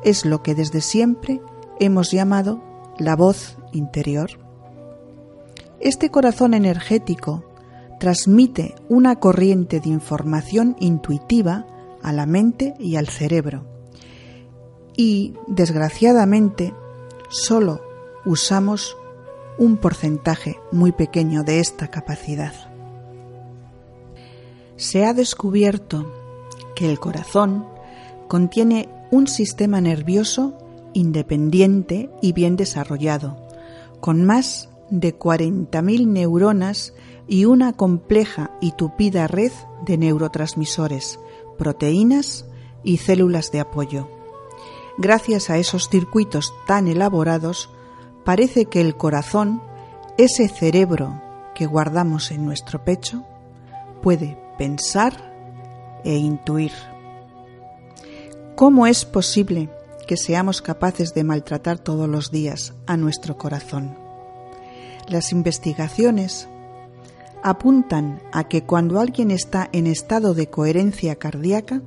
es 0.05 0.25
lo 0.25 0.43
que 0.43 0.55
desde 0.55 0.81
siempre 0.81 1.41
hemos 1.81 2.13
llamado 2.13 2.63
la 2.99 3.17
voz 3.17 3.57
interior. 3.73 4.31
Este 5.81 6.11
corazón 6.11 6.55
energético 6.55 7.45
transmite 7.99 8.75
una 8.89 9.17
corriente 9.17 9.81
de 9.81 9.89
información 9.89 10.77
intuitiva 10.79 11.67
a 12.03 12.13
la 12.13 12.27
mente 12.27 12.75
y 12.79 12.97
al 12.97 13.09
cerebro. 13.09 13.65
Y, 14.97 15.35
desgraciadamente, 15.47 16.75
solo 17.29 17.81
usamos 18.25 18.97
un 19.59 19.77
porcentaje 19.77 20.59
muy 20.73 20.93
pequeño 20.93 21.43
de 21.43 21.61
esta 21.61 21.89
capacidad. 21.89 22.55
Se 24.77 25.05
ha 25.05 25.13
descubierto 25.13 26.13
que 26.77 26.89
el 26.89 27.01
corazón 27.01 27.67
contiene 28.29 28.89
un 29.11 29.27
sistema 29.27 29.81
nervioso 29.81 30.57
independiente 30.93 32.11
y 32.23 32.33
bien 32.33 32.57
desarrollado, 32.57 33.37
con 34.01 34.25
más 34.25 34.69
de 34.91 35.19
40.000 35.19 36.07
neuronas 36.07 36.95
y 37.27 37.45
una 37.45 37.73
compleja 37.73 38.53
y 38.61 38.73
tupida 38.73 39.27
red 39.27 39.53
de 39.85 39.99
neurotransmisores, 39.99 41.19
proteínas 41.59 42.47
y 42.83 42.99
células 42.99 43.51
de 43.53 43.61
apoyo. 43.61 44.09
Gracias 44.97 45.51
a 45.51 45.59
esos 45.59 45.89
circuitos 45.89 46.55
tan 46.67 46.89
elaborados, 46.89 47.71
parece 48.29 48.67
que 48.67 48.83
el 48.83 48.95
corazón, 48.95 49.63
ese 50.19 50.49
cerebro 50.49 51.19
que 51.55 51.65
guardamos 51.65 52.31
en 52.31 52.45
nuestro 52.45 52.85
pecho, 52.85 53.25
puede 54.03 54.37
pensar, 54.59 55.15
e 56.05 56.15
intuir. 56.15 56.73
¿Cómo 58.55 58.87
es 58.87 59.07
posible 59.07 59.71
que 60.07 60.19
seamos 60.19 60.61
capaces 60.61 61.15
de 61.15 61.25
maltratar 61.25 61.79
todos 61.79 62.07
los 62.07 62.31
días 62.31 62.75
a 62.87 62.99
nuestro 62.99 63.39
corazón? 63.39 63.97
Las 65.09 65.33
investigaciones 65.33 66.51
apuntan 67.43 68.21
a 68.31 68.45
que 68.45 68.63
cuando 68.63 69.01
alguien 69.01 69.31
está 69.31 69.71
en 69.73 69.87
estado 69.87 70.35
de 70.35 70.51
coherencia 70.51 71.17
cardíaca, 71.17 71.81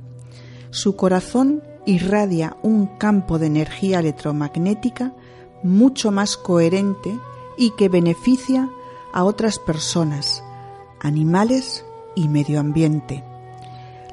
su 0.70 0.96
corazón 0.96 1.62
irradia 1.86 2.56
un 2.64 2.98
campo 2.98 3.38
de 3.38 3.46
energía 3.46 4.00
electromagnética 4.00 5.14
mucho 5.62 6.10
más 6.10 6.36
coherente 6.36 7.18
y 7.56 7.70
que 7.70 7.88
beneficia 7.88 8.70
a 9.12 9.24
otras 9.24 9.58
personas, 9.58 10.42
animales 11.00 11.84
y 12.14 12.28
medio 12.28 12.60
ambiente. 12.60 13.24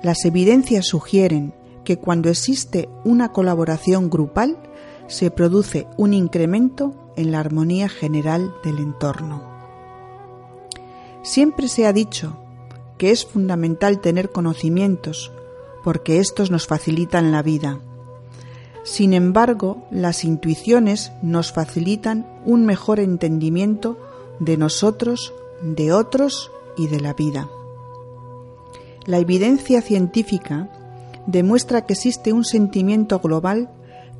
Las 0.01 0.25
evidencias 0.25 0.87
sugieren 0.87 1.53
que 1.83 1.97
cuando 1.97 2.29
existe 2.29 2.89
una 3.03 3.31
colaboración 3.31 4.09
grupal 4.09 4.57
se 5.07 5.31
produce 5.31 5.87
un 5.97 6.13
incremento 6.13 6.93
en 7.15 7.31
la 7.31 7.39
armonía 7.39 7.89
general 7.89 8.53
del 8.63 8.77
entorno. 8.77 9.41
Siempre 11.23 11.67
se 11.67 11.85
ha 11.85 11.93
dicho 11.93 12.37
que 12.97 13.11
es 13.11 13.25
fundamental 13.25 13.99
tener 13.99 14.29
conocimientos 14.29 15.31
porque 15.83 16.19
estos 16.19 16.51
nos 16.51 16.67
facilitan 16.67 17.31
la 17.31 17.41
vida. 17.41 17.79
Sin 18.83 19.13
embargo, 19.13 19.83
las 19.91 20.23
intuiciones 20.23 21.11
nos 21.21 21.51
facilitan 21.51 22.25
un 22.45 22.65
mejor 22.65 22.99
entendimiento 22.99 23.97
de 24.39 24.57
nosotros, 24.57 25.33
de 25.61 25.91
otros 25.91 26.51
y 26.77 26.87
de 26.87 26.99
la 26.99 27.13
vida. 27.13 27.49
La 29.05 29.17
evidencia 29.19 29.81
científica 29.81 30.69
demuestra 31.25 31.85
que 31.85 31.93
existe 31.93 32.33
un 32.33 32.45
sentimiento 32.45 33.19
global 33.19 33.69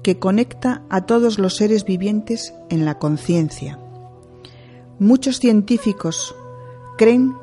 que 0.03 0.19
conecta 0.19 0.83
a 0.89 1.05
todos 1.05 1.39
los 1.39 1.55
seres 1.55 1.85
vivientes 1.85 2.53
en 2.69 2.85
la 2.85 2.99
conciencia. 2.99 3.79
Muchos 4.99 5.39
científicos 5.39 6.35
creen 6.97 7.35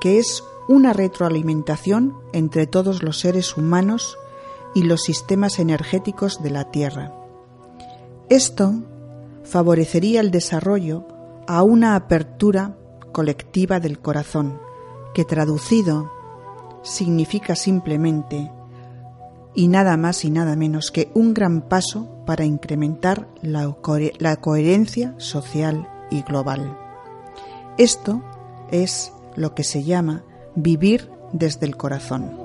que 0.00 0.18
es 0.18 0.42
una 0.68 0.92
retroalimentación 0.92 2.14
entre 2.32 2.66
todos 2.66 3.02
los 3.02 3.18
seres 3.20 3.56
humanos 3.56 4.16
y 4.74 4.82
los 4.82 5.02
sistemas 5.02 5.58
energéticos 5.58 6.42
de 6.42 6.50
la 6.50 6.70
Tierra. 6.70 7.12
Esto 8.28 8.74
favorecería 9.44 10.20
el 10.20 10.30
desarrollo 10.30 11.06
a 11.46 11.62
una 11.62 11.96
apertura 11.96 12.76
colectiva 13.12 13.80
del 13.80 13.98
corazón, 13.98 14.58
que 15.14 15.24
traducido 15.24 16.10
significa 16.82 17.54
simplemente 17.54 18.50
y 19.54 19.68
nada 19.68 19.96
más 19.96 20.24
y 20.24 20.30
nada 20.30 20.56
menos 20.56 20.90
que 20.90 21.10
un 21.14 21.34
gran 21.34 21.68
paso 21.68 22.08
para 22.24 22.44
incrementar 22.44 23.28
la, 23.42 23.70
coherencia 24.40 25.14
social 25.18 25.88
y 26.10 26.22
global. 26.22 26.78
Esto 27.76 28.22
es 28.70 29.12
lo 29.36 29.54
que 29.54 29.64
se 29.64 29.82
llama 29.84 30.24
vivir 30.54 31.10
desde 31.32 31.66
el 31.66 31.76
corazón. 31.76 32.41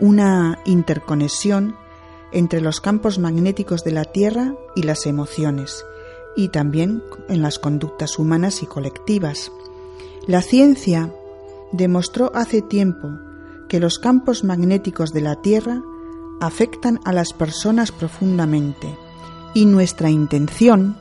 Una 0.00 0.58
interconexión 0.64 1.76
entre 2.32 2.60
los 2.60 2.80
campos 2.80 3.18
magnéticos 3.18 3.84
de 3.84 3.92
la 3.92 4.04
Tierra 4.04 4.54
y 4.76 4.82
las 4.82 5.06
emociones, 5.06 5.84
y 6.36 6.48
también 6.48 7.02
en 7.28 7.42
las 7.42 7.58
conductas 7.58 8.18
humanas 8.18 8.62
y 8.62 8.66
colectivas. 8.66 9.50
La 10.26 10.42
ciencia 10.42 11.12
demostró 11.72 12.30
hace 12.34 12.62
tiempo 12.62 13.08
que 13.68 13.80
los 13.80 13.98
campos 13.98 14.44
magnéticos 14.44 15.12
de 15.12 15.20
la 15.20 15.36
Tierra 15.36 15.82
afectan 16.40 17.00
a 17.04 17.12
las 17.12 17.32
personas 17.32 17.92
profundamente, 17.92 18.96
y 19.54 19.64
nuestra 19.64 20.10
intención 20.10 20.96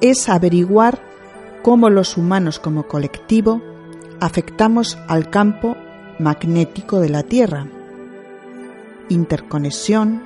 es 0.00 0.28
averiguar 0.28 1.02
cómo 1.62 1.90
los 1.90 2.16
humanos 2.16 2.58
como 2.58 2.86
colectivo 2.86 3.62
afectamos 4.20 4.98
al 5.08 5.30
campo 5.30 5.76
magnético 6.18 7.00
de 7.00 7.08
la 7.08 7.22
Tierra 7.22 7.66
interconexión, 9.08 10.22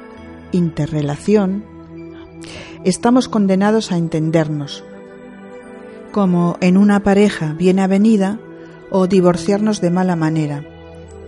interrelación, 0.53 1.65
estamos 2.85 3.29
condenados 3.29 3.93
a 3.93 3.97
entendernos, 3.97 4.85
como 6.13 6.57
en 6.61 6.77
una 6.77 7.03
pareja 7.03 7.55
bien 7.59 7.79
avenida 7.79 8.39
o 8.91 9.07
divorciarnos 9.07 9.81
de 9.81 9.91
mala 9.91 10.17
manera, 10.17 10.65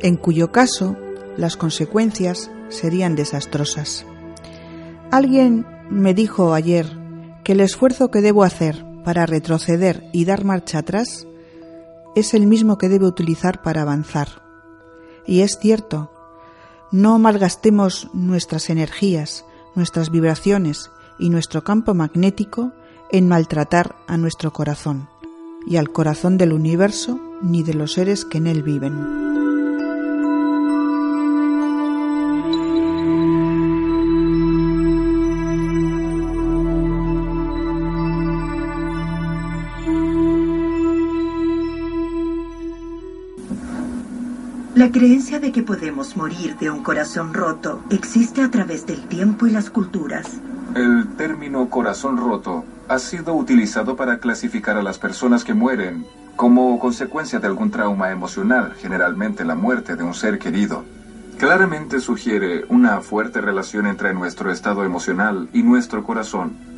en 0.00 0.16
cuyo 0.16 0.50
caso 0.50 0.96
las 1.36 1.56
consecuencias 1.56 2.50
serían 2.68 3.14
desastrosas. 3.14 4.06
Alguien 5.10 5.66
me 5.90 6.14
dijo 6.14 6.54
ayer 6.54 6.86
que 7.44 7.52
el 7.52 7.60
esfuerzo 7.60 8.10
que 8.10 8.20
debo 8.20 8.44
hacer 8.44 8.84
para 9.04 9.26
retroceder 9.26 10.08
y 10.12 10.24
dar 10.24 10.44
marcha 10.44 10.78
atrás 10.78 11.26
es 12.14 12.34
el 12.34 12.46
mismo 12.46 12.78
que 12.78 12.88
debo 12.88 13.06
utilizar 13.06 13.62
para 13.62 13.82
avanzar. 13.82 14.42
Y 15.26 15.40
es 15.40 15.58
cierto, 15.58 16.11
no 16.92 17.18
malgastemos 17.18 18.08
nuestras 18.12 18.70
energías, 18.70 19.44
nuestras 19.74 20.10
vibraciones 20.10 20.90
y 21.18 21.30
nuestro 21.30 21.64
campo 21.64 21.94
magnético 21.94 22.72
en 23.10 23.28
maltratar 23.28 23.96
a 24.06 24.16
nuestro 24.16 24.52
corazón 24.52 25.08
y 25.66 25.76
al 25.76 25.90
corazón 25.90 26.38
del 26.38 26.52
universo 26.52 27.18
ni 27.40 27.62
de 27.62 27.74
los 27.74 27.94
seres 27.94 28.24
que 28.24 28.38
en 28.38 28.46
él 28.46 28.62
viven. 28.62 29.41
La 44.82 44.90
creencia 44.90 45.38
de 45.38 45.52
que 45.52 45.62
podemos 45.62 46.16
morir 46.16 46.56
de 46.58 46.68
un 46.68 46.82
corazón 46.82 47.34
roto 47.34 47.84
existe 47.90 48.42
a 48.42 48.50
través 48.50 48.84
del 48.84 49.06
tiempo 49.06 49.46
y 49.46 49.52
las 49.52 49.70
culturas. 49.70 50.40
El 50.74 51.06
término 51.16 51.70
corazón 51.70 52.16
roto 52.16 52.64
ha 52.88 52.98
sido 52.98 53.32
utilizado 53.32 53.94
para 53.94 54.18
clasificar 54.18 54.76
a 54.76 54.82
las 54.82 54.98
personas 54.98 55.44
que 55.44 55.54
mueren 55.54 56.04
como 56.34 56.80
consecuencia 56.80 57.38
de 57.38 57.46
algún 57.46 57.70
trauma 57.70 58.10
emocional, 58.10 58.74
generalmente 58.76 59.44
la 59.44 59.54
muerte 59.54 59.94
de 59.94 60.02
un 60.02 60.14
ser 60.14 60.40
querido. 60.40 60.82
Claramente 61.38 62.00
sugiere 62.00 62.64
una 62.68 63.00
fuerte 63.02 63.40
relación 63.40 63.86
entre 63.86 64.12
nuestro 64.12 64.50
estado 64.50 64.82
emocional 64.82 65.48
y 65.52 65.62
nuestro 65.62 66.02
corazón. 66.02 66.71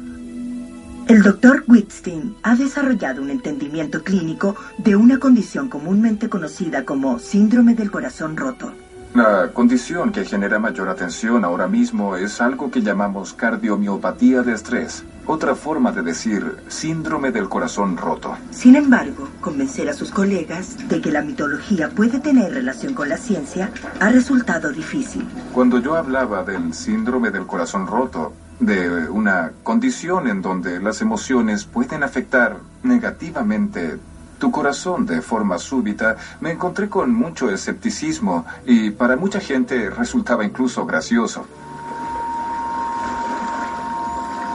El 1.06 1.22
doctor 1.22 1.64
Wittstein 1.68 2.34
ha 2.42 2.56
desarrollado 2.56 3.20
un 3.20 3.28
entendimiento 3.28 4.02
clínico 4.02 4.56
de 4.78 4.96
una 4.96 5.18
condición 5.18 5.68
comúnmente 5.68 6.30
conocida 6.30 6.86
como 6.86 7.18
síndrome 7.18 7.74
del 7.74 7.90
corazón 7.90 8.38
roto. 8.38 8.72
La 9.14 9.50
condición 9.52 10.12
que 10.12 10.24
genera 10.24 10.58
mayor 10.58 10.88
atención 10.88 11.44
ahora 11.44 11.68
mismo 11.68 12.16
es 12.16 12.40
algo 12.40 12.70
que 12.70 12.80
llamamos 12.80 13.34
cardiomiopatía 13.34 14.42
de 14.42 14.54
estrés, 14.54 15.04
otra 15.26 15.54
forma 15.54 15.92
de 15.92 16.02
decir 16.02 16.56
síndrome 16.68 17.30
del 17.30 17.50
corazón 17.50 17.98
roto. 17.98 18.36
Sin 18.50 18.74
embargo, 18.74 19.28
convencer 19.42 19.90
a 19.90 19.92
sus 19.92 20.10
colegas 20.10 20.88
de 20.88 21.02
que 21.02 21.12
la 21.12 21.20
mitología 21.20 21.90
puede 21.90 22.18
tener 22.18 22.54
relación 22.54 22.94
con 22.94 23.10
la 23.10 23.18
ciencia 23.18 23.70
ha 24.00 24.08
resultado 24.08 24.72
difícil. 24.72 25.28
Cuando 25.52 25.78
yo 25.80 25.96
hablaba 25.96 26.42
del 26.44 26.72
síndrome 26.72 27.30
del 27.30 27.46
corazón 27.46 27.86
roto, 27.86 28.32
de 28.60 29.08
una 29.08 29.52
condición 29.62 30.28
en 30.28 30.42
donde 30.42 30.80
las 30.80 31.00
emociones 31.00 31.64
pueden 31.64 32.02
afectar 32.02 32.58
negativamente 32.82 33.98
tu 34.38 34.50
corazón 34.50 35.06
de 35.06 35.22
forma 35.22 35.58
súbita, 35.58 36.16
me 36.40 36.50
encontré 36.50 36.88
con 36.88 37.14
mucho 37.14 37.50
escepticismo 37.50 38.44
y 38.66 38.90
para 38.90 39.16
mucha 39.16 39.40
gente 39.40 39.90
resultaba 39.90 40.44
incluso 40.44 40.84
gracioso. 40.84 41.46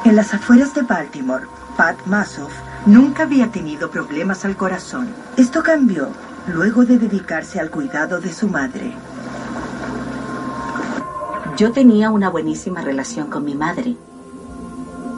En 0.05 0.15
las 0.15 0.33
afueras 0.33 0.73
de 0.73 0.83
Baltimore, 0.83 1.45
Pat 1.75 1.97
Masoff 2.05 2.51
nunca 2.85 3.23
había 3.23 3.51
tenido 3.51 3.89
problemas 3.89 4.45
al 4.45 4.55
corazón. 4.55 5.07
Esto 5.37 5.61
cambió 5.63 6.09
luego 6.47 6.85
de 6.85 6.97
dedicarse 6.97 7.59
al 7.59 7.69
cuidado 7.69 8.19
de 8.19 8.31
su 8.31 8.47
madre. 8.47 8.93
Yo 11.59 11.73
tenía 11.73 12.09
una 12.09 12.29
buenísima 12.29 12.79
relación 12.79 13.29
con 13.29 13.43
mi 13.43 13.53
madre. 13.53 13.97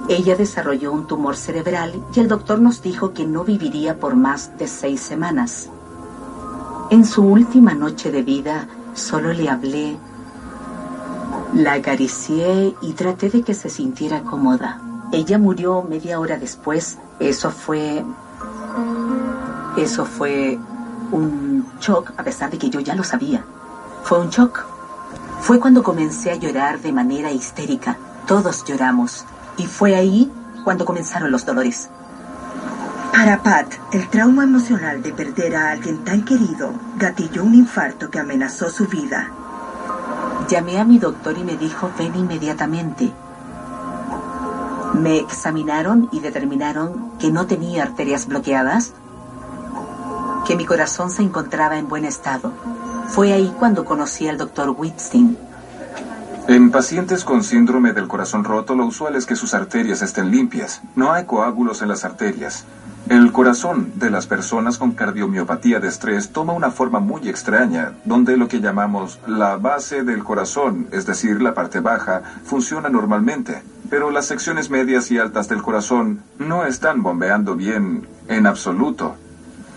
Ella 0.09 0.35
desarrolló 0.35 0.91
un 0.91 1.05
tumor 1.05 1.37
cerebral 1.37 2.03
y 2.15 2.19
el 2.19 2.27
doctor 2.27 2.59
nos 2.59 2.81
dijo 2.81 3.13
que 3.13 3.27
no 3.27 3.43
viviría 3.43 3.99
por 3.99 4.15
más 4.15 4.57
de 4.57 4.67
seis 4.67 5.01
semanas. 5.01 5.69
En 6.89 7.05
su 7.05 7.21
última 7.21 7.75
noche 7.75 8.09
de 8.09 8.23
vida 8.23 8.67
solo 8.95 9.31
le 9.33 9.49
hablé, 9.49 9.99
la 11.53 11.73
acaricié 11.73 12.75
y 12.81 12.93
traté 12.93 13.29
de 13.29 13.43
que 13.43 13.53
se 13.53 13.69
sintiera 13.69 14.23
cómoda. 14.23 14.81
Ella 15.11 15.37
murió 15.37 15.83
media 15.83 16.19
hora 16.19 16.39
después. 16.39 16.97
Eso 17.19 17.51
fue... 17.51 18.03
Eso 19.77 20.05
fue 20.05 20.57
un 21.11 21.67
shock, 21.79 22.13
a 22.17 22.23
pesar 22.23 22.49
de 22.49 22.57
que 22.57 22.71
yo 22.71 22.79
ya 22.79 22.95
lo 22.95 23.03
sabía. 23.03 23.45
Fue 24.01 24.19
un 24.19 24.31
shock. 24.31 24.70
Fue 25.41 25.59
cuando 25.59 25.81
comencé 25.81 26.31
a 26.31 26.35
llorar 26.35 26.79
de 26.79 26.93
manera 26.93 27.31
histérica. 27.31 27.97
Todos 28.27 28.63
lloramos. 28.63 29.25
Y 29.57 29.65
fue 29.65 29.95
ahí 29.95 30.31
cuando 30.63 30.85
comenzaron 30.85 31.31
los 31.31 31.45
dolores. 31.45 31.89
Para 33.11 33.41
Pat, 33.41 33.73
el 33.91 34.07
trauma 34.07 34.43
emocional 34.43 35.01
de 35.01 35.11
perder 35.11 35.55
a 35.55 35.71
alguien 35.71 36.03
tan 36.05 36.23
querido 36.23 36.73
gatilló 36.95 37.43
un 37.43 37.55
infarto 37.55 38.09
que 38.09 38.19
amenazó 38.19 38.69
su 38.69 38.85
vida. 38.85 39.29
Llamé 40.47 40.79
a 40.79 40.85
mi 40.85 40.99
doctor 40.99 41.37
y 41.37 41.43
me 41.43 41.57
dijo 41.57 41.91
ven 41.97 42.15
inmediatamente. 42.15 43.11
Me 44.93 45.17
examinaron 45.17 46.07
y 46.11 46.19
determinaron 46.19 47.17
que 47.17 47.31
no 47.31 47.47
tenía 47.47 47.83
arterias 47.83 48.27
bloqueadas, 48.27 48.93
que 50.45 50.55
mi 50.55 50.65
corazón 50.65 51.09
se 51.11 51.23
encontraba 51.23 51.77
en 51.77 51.87
buen 51.87 52.05
estado. 52.05 52.53
Fue 53.11 53.33
ahí 53.33 53.53
cuando 53.59 53.83
conocí 53.83 54.29
al 54.29 54.37
doctor 54.37 54.69
Whitstein. 54.69 55.37
En 56.47 56.71
pacientes 56.71 57.25
con 57.25 57.43
síndrome 57.43 57.91
del 57.91 58.07
corazón 58.07 58.45
roto, 58.45 58.73
lo 58.73 58.85
usual 58.85 59.17
es 59.17 59.25
que 59.25 59.35
sus 59.35 59.53
arterias 59.53 60.01
estén 60.01 60.31
limpias. 60.31 60.81
No 60.95 61.11
hay 61.11 61.25
coágulos 61.25 61.81
en 61.81 61.89
las 61.89 62.05
arterias. 62.05 62.65
El 63.09 63.33
corazón 63.33 63.91
de 63.95 64.11
las 64.11 64.27
personas 64.27 64.77
con 64.77 64.93
cardiomiopatía 64.93 65.81
de 65.81 65.89
estrés 65.89 66.29
toma 66.29 66.53
una 66.53 66.71
forma 66.71 67.01
muy 67.01 67.27
extraña, 67.27 67.91
donde 68.05 68.37
lo 68.37 68.47
que 68.47 68.61
llamamos 68.61 69.19
la 69.27 69.57
base 69.57 70.03
del 70.03 70.23
corazón, 70.23 70.87
es 70.93 71.05
decir, 71.05 71.41
la 71.41 71.53
parte 71.53 71.81
baja, 71.81 72.21
funciona 72.45 72.87
normalmente, 72.87 73.61
pero 73.89 74.09
las 74.09 74.25
secciones 74.25 74.69
medias 74.69 75.11
y 75.11 75.17
altas 75.17 75.49
del 75.49 75.61
corazón 75.61 76.21
no 76.39 76.65
están 76.65 77.03
bombeando 77.03 77.55
bien 77.55 78.07
en 78.29 78.47
absoluto. 78.47 79.17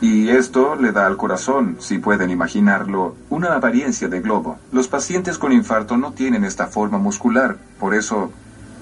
Y 0.05 0.29
esto 0.29 0.77
le 0.77 0.93
da 0.93 1.07
al 1.07 1.17
corazón, 1.17 1.79
si 1.81 1.97
pueden 1.97 2.29
imaginarlo, 2.29 3.17
una 3.31 3.55
apariencia 3.55 4.07
de 4.07 4.21
globo. 4.21 4.59
Los 4.71 4.87
pacientes 4.87 5.39
con 5.39 5.51
infarto 5.51 5.97
no 5.97 6.13
tienen 6.13 6.45
esta 6.45 6.67
forma 6.67 6.99
muscular, 6.99 7.57
por 7.81 7.95
eso, 7.95 8.31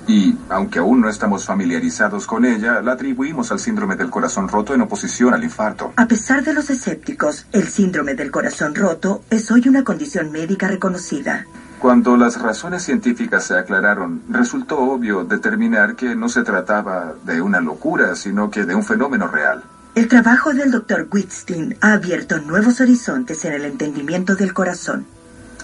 y 0.08 0.36
aunque 0.48 0.80
aún 0.80 1.00
no 1.00 1.08
estamos 1.08 1.46
familiarizados 1.46 2.26
con 2.26 2.44
ella, 2.44 2.82
la 2.82 2.94
atribuimos 2.94 3.52
al 3.52 3.60
síndrome 3.60 3.94
del 3.94 4.10
corazón 4.10 4.48
roto 4.48 4.74
en 4.74 4.80
oposición 4.80 5.32
al 5.32 5.44
infarto. 5.44 5.92
A 5.94 6.08
pesar 6.08 6.42
de 6.42 6.54
los 6.54 6.70
escépticos, 6.70 7.46
el 7.52 7.68
síndrome 7.68 8.16
del 8.16 8.32
corazón 8.32 8.74
roto 8.74 9.22
es 9.30 9.48
hoy 9.52 9.68
una 9.68 9.84
condición 9.84 10.32
médica 10.32 10.66
reconocida. 10.66 11.46
Cuando 11.78 12.16
las 12.16 12.42
razones 12.42 12.82
científicas 12.82 13.44
se 13.44 13.56
aclararon, 13.56 14.22
resultó 14.28 14.80
obvio 14.80 15.22
determinar 15.22 15.94
que 15.94 16.16
no 16.16 16.28
se 16.28 16.42
trataba 16.42 17.14
de 17.24 17.40
una 17.40 17.60
locura, 17.60 18.16
sino 18.16 18.50
que 18.50 18.64
de 18.64 18.74
un 18.74 18.82
fenómeno 18.82 19.28
real. 19.28 19.62
El 19.94 20.08
trabajo 20.08 20.54
del 20.54 20.70
Dr. 20.70 21.06
Whitstein 21.12 21.76
ha 21.82 21.92
abierto 21.92 22.40
nuevos 22.40 22.80
horizontes 22.80 23.44
en 23.44 23.52
el 23.52 23.66
entendimiento 23.66 24.36
del 24.36 24.54
corazón. 24.54 25.04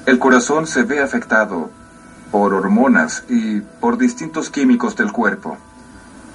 El 0.05 0.19
corazón 0.19 0.67
se 0.67 0.83
ve 0.83 1.01
afectado 1.01 1.71
por 2.31 2.53
hormonas 2.53 3.25
y 3.31 3.61
por 3.61 3.97
distintos 3.97 4.51
químicos 4.51 4.97
del 4.97 5.12
cuerpo. 5.12 5.57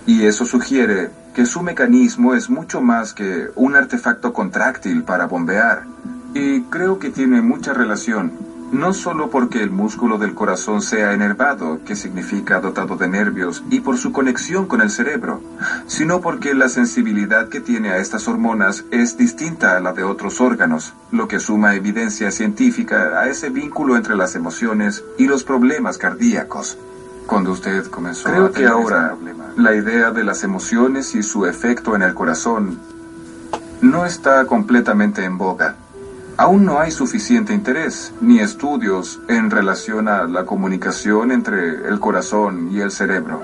Y 0.08 0.26
eso 0.26 0.44
sugiere 0.44 1.12
que 1.36 1.46
su 1.46 1.62
mecanismo 1.62 2.34
es 2.34 2.50
mucho 2.50 2.82
más 2.82 3.14
que 3.14 3.50
un 3.54 3.76
artefacto 3.76 4.34
contráctil 4.34 5.04
para 5.04 5.28
bombear. 5.28 5.84
Y 6.34 6.62
creo 6.64 6.98
que 6.98 7.12
tiene 7.12 7.44
mucha 7.44 7.74
relación 7.74 8.32
no 8.74 8.92
solo 8.94 9.30
porque 9.30 9.62
el 9.62 9.70
músculo 9.70 10.18
del 10.18 10.34
corazón 10.34 10.82
sea 10.82 11.14
enervado, 11.14 11.80
que 11.86 11.96
significa 11.96 12.60
dotado 12.60 12.96
de 12.96 13.08
nervios, 13.08 13.64
y 13.70 13.82
por 13.82 13.98
su 13.98 14.12
conexión 14.12 14.66
con 14.66 14.82
el 14.82 14.90
cerebro, 14.90 15.42
sino 15.86 16.22
porque 16.22 16.56
la 16.56 16.68
sensibilidad 16.68 17.50
que 17.50 17.62
tiene 17.62 17.92
a 17.92 18.00
estas 18.00 18.28
hormonas 18.28 18.84
es 18.90 19.16
distinta 19.16 19.78
a 19.78 19.80
la 19.80 19.94
de 19.94 20.04
otros 20.04 20.42
órganos, 20.42 20.94
lo 21.12 21.28
que 21.28 21.40
suma 21.40 21.76
evidencia 21.76 22.32
científica 22.32 23.20
a 23.20 23.28
ese 23.28 23.50
vínculo 23.50 23.96
entre 23.96 24.16
las 24.16 24.36
emociones 24.36 25.04
y 25.20 25.28
los 25.28 25.44
problemas 25.44 26.00
cardíacos. 26.00 26.78
Cuando 27.28 27.52
usted 27.52 27.86
comenzó 27.88 28.30
Creo 28.30 28.52
que 28.52 28.66
ahora 28.66 29.16
la 29.56 29.76
idea 29.76 30.12
de 30.12 30.24
las 30.24 30.44
emociones 30.44 31.14
y 31.16 31.22
su 31.22 31.46
efecto 31.46 31.96
en 31.96 32.02
el 32.02 32.14
corazón 32.14 32.80
no 33.82 34.06
está 34.06 34.46
completamente 34.46 35.24
en 35.24 35.38
boga. 35.38 35.76
Aún 36.36 36.66
no 36.66 36.80
hay 36.80 36.90
suficiente 36.90 37.54
interés 37.54 38.12
ni 38.20 38.40
estudios 38.40 39.20
en 39.28 39.52
relación 39.52 40.08
a 40.08 40.24
la 40.24 40.46
comunicación 40.46 41.32
entre 41.32 41.88
el 41.88 42.00
corazón 42.00 42.70
y 42.72 42.82
el 42.82 42.92
cerebro. 42.92 43.44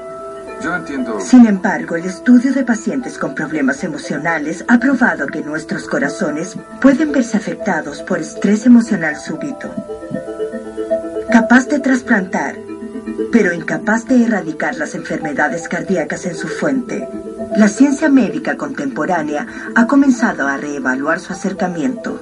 Sin 1.19 1.45
embargo, 1.45 1.95
el 1.95 2.05
estudio 2.05 2.51
de 2.51 2.65
pacientes 2.65 3.17
con 3.17 3.35
problemas 3.35 3.83
emocionales 3.83 4.65
ha 4.67 4.79
probado 4.79 5.27
que 5.27 5.41
nuestros 5.41 5.87
corazones 5.87 6.57
pueden 6.81 7.11
verse 7.11 7.37
afectados 7.37 8.01
por 8.01 8.19
estrés 8.19 8.65
emocional 8.65 9.15
súbito. 9.15 9.73
Capaz 11.31 11.67
de 11.67 11.79
trasplantar, 11.79 12.55
pero 13.31 13.53
incapaz 13.53 14.05
de 14.07 14.25
erradicar 14.25 14.75
las 14.75 14.95
enfermedades 14.95 15.69
cardíacas 15.69 16.25
en 16.25 16.35
su 16.35 16.47
fuente. 16.47 17.07
La 17.55 17.67
ciencia 17.67 18.09
médica 18.09 18.57
contemporánea 18.57 19.47
ha 19.75 19.87
comenzado 19.87 20.47
a 20.47 20.57
reevaluar 20.57 21.19
su 21.19 21.31
acercamiento 21.31 22.19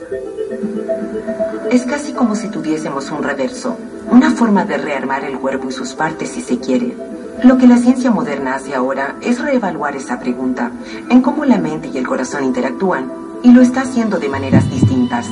es 1.72 1.84
casi 1.86 2.14
como 2.14 2.36
si 2.36 2.50
tuviésemos 2.50 3.12
un 3.12 3.24
reverso, 3.24 3.78
una 4.10 4.32
forma 4.32 4.66
de 4.66 4.78
rearmar 4.78 5.24
el 5.24 5.38
cuerpo 5.40 5.70
y 5.70 5.72
sus 5.72 5.94
partes 5.94 6.30
si 6.30 6.42
se 6.42 6.60
quiere. 6.60 6.96
Lo 7.44 7.58
que 7.58 7.68
la 7.68 7.78
ciencia 7.78 8.10
moderna 8.12 8.56
hace 8.56 8.74
ahora 8.74 9.16
es 9.22 9.40
reevaluar 9.40 9.96
esa 9.96 10.20
pregunta 10.20 10.72
en 11.10 11.22
cómo 11.22 11.46
la 11.46 11.58
mente 11.58 11.90
y 11.94 11.98
el 11.98 12.08
corazón 12.08 12.44
interactúan, 12.44 13.12
y 13.44 13.52
lo 13.52 13.62
está 13.62 13.82
haciendo 13.82 14.18
de 14.18 14.30
maneras 14.30 14.70
distintas. 14.70 15.28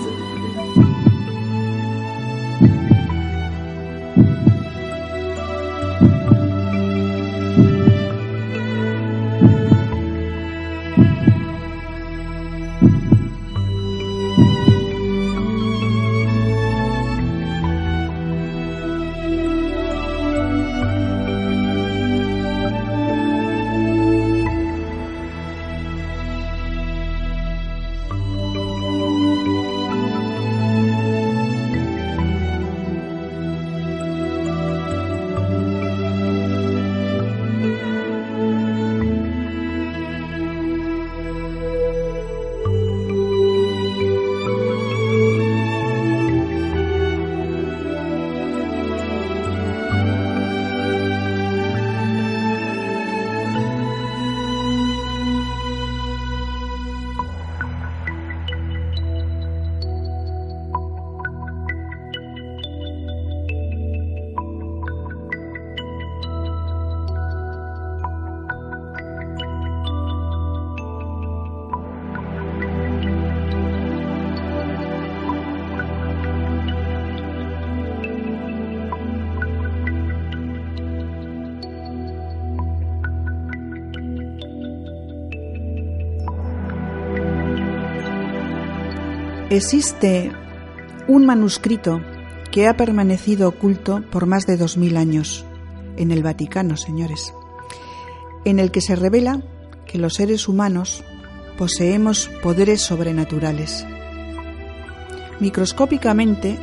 Existe 89.56 90.34
un 91.08 91.26
manuscrito 91.26 92.02
que 92.52 92.68
ha 92.68 92.76
permanecido 92.76 93.48
oculto 93.48 94.04
por 94.12 94.26
más 94.26 94.46
de 94.46 94.58
dos 94.58 94.76
mil 94.76 94.98
años 94.98 95.46
en 95.96 96.12
el 96.12 96.24
Vaticano, 96.24 96.76
señores, 96.76 97.34
en 98.44 98.60
el 98.60 98.70
que 98.70 98.82
se 98.82 98.98
revela 98.98 99.42
que 99.86 99.98
los 99.98 100.16
seres 100.16 100.50
humanos 100.50 101.06
poseemos 101.58 102.30
poderes 102.44 102.82
sobrenaturales. 102.82 103.88
Microscópicamente 105.40 106.60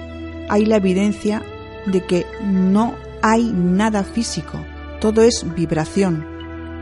hay 0.51 0.67
la 0.67 0.77
evidencia 0.77 1.43
de 1.87 2.05
que 2.05 2.27
no 2.45 2.95
hay 3.23 3.55
nada 3.55 4.05
físico, 4.05 4.63
todo 5.01 5.23
es 5.23 5.47
vibración, 5.57 6.27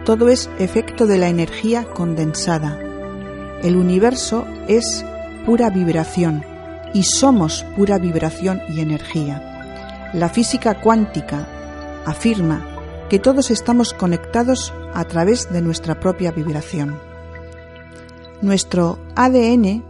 todo 0.05 0.29
es 0.29 0.51
efecto 0.59 1.07
de 1.07 1.19
la 1.19 1.29
energía 1.29 1.85
condensada. 1.85 2.81
El 3.63 3.77
universo 3.77 4.45
es 4.67 5.05
pura 5.45 5.71
vibración 5.71 6.45
y 6.95 7.05
somos 7.05 7.65
pura 7.77 7.99
vibración 7.99 8.61
y 8.69 8.81
energía. 8.81 10.11
La 10.13 10.29
física 10.29 10.81
cuántica 10.81 11.47
afirma 12.05 12.67
que 13.09 13.19
todos 13.19 13.51
estamos 13.51 13.93
conectados 13.93 14.73
a 14.95 15.05
través 15.05 15.53
de 15.53 15.63
nuestra 15.63 16.01
propia 16.01 16.33
vibración. 16.33 16.99
Nuestro 18.43 18.99
ADN 19.17 19.85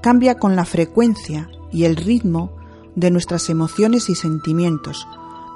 cambia 0.00 0.36
con 0.36 0.56
la 0.56 0.64
frecuencia 0.64 1.48
y 1.70 1.84
el 1.84 1.96
ritmo 1.96 2.52
de 2.94 3.10
nuestras 3.10 3.48
emociones 3.48 4.10
y 4.10 4.14
sentimientos, 4.14 5.06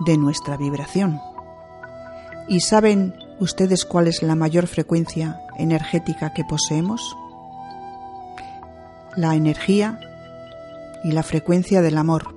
de 0.07 0.17
nuestra 0.17 0.57
vibración. 0.57 1.19
¿Y 2.49 2.61
saben 2.61 3.15
ustedes 3.41 3.85
cuál 3.85 4.09
es 4.09 4.23
la 4.23 4.35
mayor 4.35 4.67
frecuencia 4.67 5.41
energética 5.59 6.33
que 6.33 6.45
poseemos? 6.45 7.17
La 9.17 9.35
energía 9.35 9.99
y 11.03 11.13
la 11.13 11.23
frecuencia 11.23 11.81
del 11.81 11.97
amor. 11.97 12.35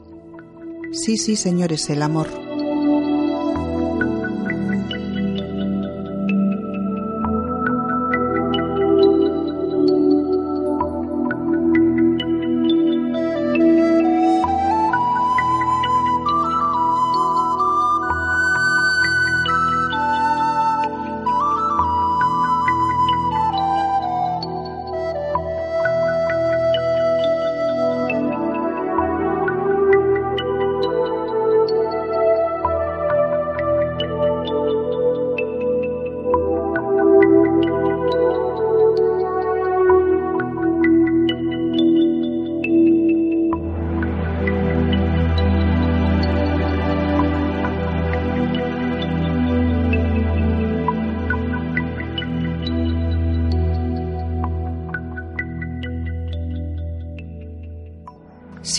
Sí, 0.94 1.18
sí, 1.18 1.36
señores, 1.36 1.90
el 1.90 2.02
amor. 2.02 2.49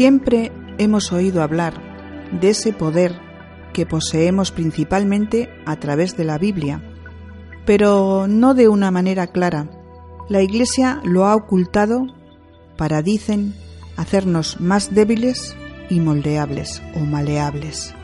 Siempre 0.01 0.51
hemos 0.79 1.13
oído 1.13 1.43
hablar 1.43 1.75
de 2.41 2.49
ese 2.49 2.73
poder 2.73 3.21
que 3.75 3.85
poseemos 3.85 4.51
principalmente 4.51 5.51
a 5.67 5.77
través 5.77 6.17
de 6.17 6.25
la 6.25 6.39
Biblia, 6.39 6.81
pero 7.67 8.27
no 8.27 8.55
de 8.55 8.69
una 8.69 8.91
manera 8.91 9.27
clara. 9.27 9.69
La 10.31 10.41
Iglesia 10.41 11.03
lo 11.05 11.27
ha 11.27 11.37
ocultado 11.37 12.07
para, 12.79 13.03
dicen, 13.03 13.55
hacernos 13.99 14.59
más 14.59 14.95
débiles 14.95 15.55
y 15.91 16.01
moldeables 16.01 16.83
o 16.97 17.01
maleables. 17.01 17.95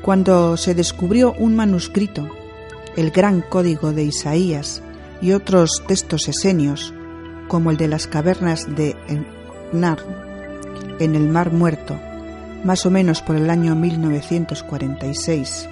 Cuando 0.00 0.56
se 0.56 0.74
descubrió 0.74 1.34
un 1.34 1.54
manuscrito, 1.54 2.26
el 2.96 3.10
gran 3.10 3.42
código 3.42 3.92
de 3.92 4.04
Isaías 4.04 4.82
y 5.20 5.32
otros 5.32 5.82
textos 5.86 6.26
esenios, 6.28 6.94
como 7.48 7.70
el 7.70 7.76
de 7.76 7.88
las 7.88 8.06
cavernas 8.06 8.74
de 8.74 8.96
Nar 9.74 10.31
en 10.98 11.14
el 11.14 11.28
Mar 11.28 11.52
Muerto, 11.52 11.98
más 12.64 12.86
o 12.86 12.90
menos 12.90 13.22
por 13.22 13.36
el 13.36 13.50
año 13.50 13.74
1946, 13.74 15.68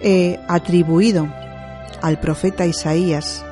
he 0.00 0.38
atribuido 0.48 1.28
al 2.02 2.20
profeta 2.20 2.66
Isaías 2.66 3.44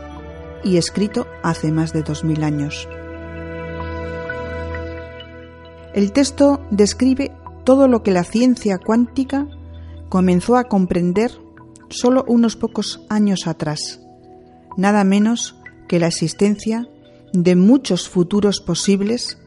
y 0.65 0.77
escrito 0.77 1.27
hace 1.43 1.71
más 1.73 1.93
de 1.93 2.03
dos 2.03 2.25
mil 2.25 2.43
años. 2.45 2.89
El 5.95 6.13
texto 6.13 6.61
describe 6.71 7.33
todo 7.65 7.89
lo 7.89 8.03
que 8.03 8.13
la 8.13 8.25
ciencia 8.25 8.79
cuántica 8.79 9.47
comenzó 10.09 10.57
a 10.57 10.65
comprender 10.65 11.33
solo 11.91 12.25
unos 12.29 12.57
pocos 12.57 13.05
años 13.09 13.47
atrás, 13.47 14.01
nada 14.77 15.05
menos 15.05 15.57
que 15.89 15.99
la 15.99 16.07
existencia 16.07 16.89
de 17.33 17.57
muchos 17.57 18.09
futuros 18.09 18.61
posibles 18.61 19.39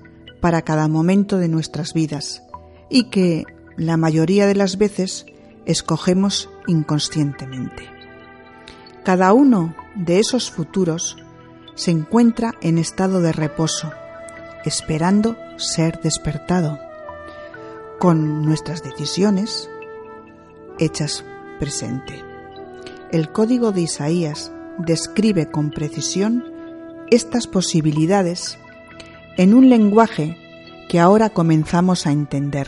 para 0.42 0.64
cada 0.64 0.88
momento 0.88 1.38
de 1.38 1.48
nuestras 1.48 1.94
vidas 1.94 2.44
y 2.90 3.06
que 3.06 3.46
la 3.78 3.96
mayoría 3.96 4.46
de 4.48 4.56
las 4.56 4.78
veces 4.78 5.26
escogemos 5.66 6.50
inconscientemente. 6.68 7.90
Cada 9.04 9.34
uno 9.34 9.76
de 9.96 10.20
esos 10.20 10.52
futuros 10.52 11.18
se 11.76 11.92
encuentra 11.92 12.54
en 12.62 12.78
estado 12.78 13.22
de 13.22 13.32
reposo, 13.32 13.92
esperando 14.66 15.38
ser 15.58 16.02
despertado, 16.02 16.80
con 18.00 18.44
nuestras 18.46 18.84
decisiones 18.84 19.70
hechas 20.80 21.24
presente. 21.60 22.24
El 23.12 23.32
código 23.32 23.72
de 23.72 23.82
Isaías 23.82 24.52
describe 24.78 25.50
con 25.50 25.70
precisión 25.70 26.44
estas 27.10 27.48
posibilidades 27.48 28.58
en 29.42 29.56
un 29.56 29.72
lenguaje 29.72 30.38
que 30.88 31.00
ahora 31.00 31.32
comenzamos 31.32 32.06
a 32.06 32.12
entender. 32.12 32.68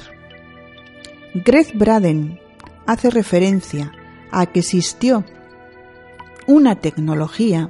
Greg 1.36 1.78
Braden 1.78 2.40
hace 2.88 3.12
referencia 3.12 3.92
a 4.32 4.48
que 4.48 4.62
existió 4.62 5.24
una 6.48 6.78
tecnología 6.78 7.70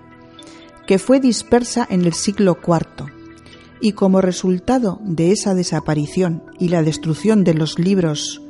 que 0.87 0.99
fue 0.99 1.19
dispersa 1.19 1.85
en 1.89 2.05
el 2.05 2.13
siglo 2.13 2.57
IV 2.65 3.11
y 3.81 3.91
como 3.91 4.21
resultado 4.21 5.01
de 5.03 5.33
esa 5.33 5.53
desaparición 5.53 6.41
y 6.57 6.69
la 6.69 6.81
destrucción 6.81 7.43
de 7.43 7.55
los 7.55 7.79
libros 7.79 8.41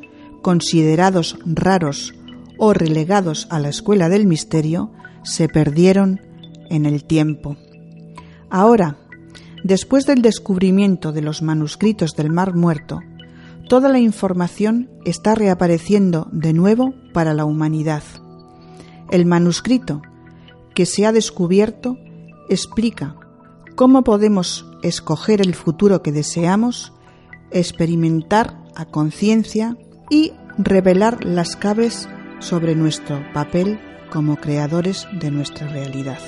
considerados 0.44 1.40
raros 1.48 2.14
o 2.60 2.74
relegados 2.74 3.48
a 3.50 3.60
la 3.60 3.70
escuela 3.70 4.08
del 4.08 4.28
misterio, 4.28 4.92
se 5.24 5.48
perdieron 5.48 6.22
en 6.70 6.86
el 6.86 7.06
tiempo. 7.06 7.58
Ahora, 8.52 9.03
Después 9.64 10.06
del 10.06 10.22
descubrimiento 10.22 11.14
de 11.14 11.22
los 11.22 11.42
manuscritos 11.42 12.16
del 12.18 12.30
Mar 12.30 12.54
Muerto, 12.54 13.00
toda 13.70 13.88
la 13.88 14.00
información 14.00 14.90
está 15.06 15.36
reapareciendo 15.36 16.28
de 16.34 16.52
nuevo 16.52 16.94
para 17.14 17.34
la 17.34 17.46
humanidad. 17.46 18.04
El 19.10 19.26
manuscrito 19.26 20.02
que 20.76 20.86
se 20.86 21.06
ha 21.06 21.14
descubierto 21.14 21.98
explica 22.50 23.16
cómo 23.76 24.04
podemos 24.04 24.66
escoger 24.84 25.40
el 25.40 25.56
futuro 25.56 26.02
que 26.04 26.12
deseamos, 26.12 26.92
experimentar 27.52 28.58
a 28.76 28.86
conciencia 28.86 29.78
y 30.10 30.34
revelar 30.58 31.24
las 31.24 31.56
claves 31.56 32.10
sobre 32.40 32.76
nuestro 32.76 33.24
papel 33.34 33.80
como 34.12 34.36
creadores 34.36 35.08
de 35.20 35.32
nuestra 35.32 35.68
realidad. 35.70 36.20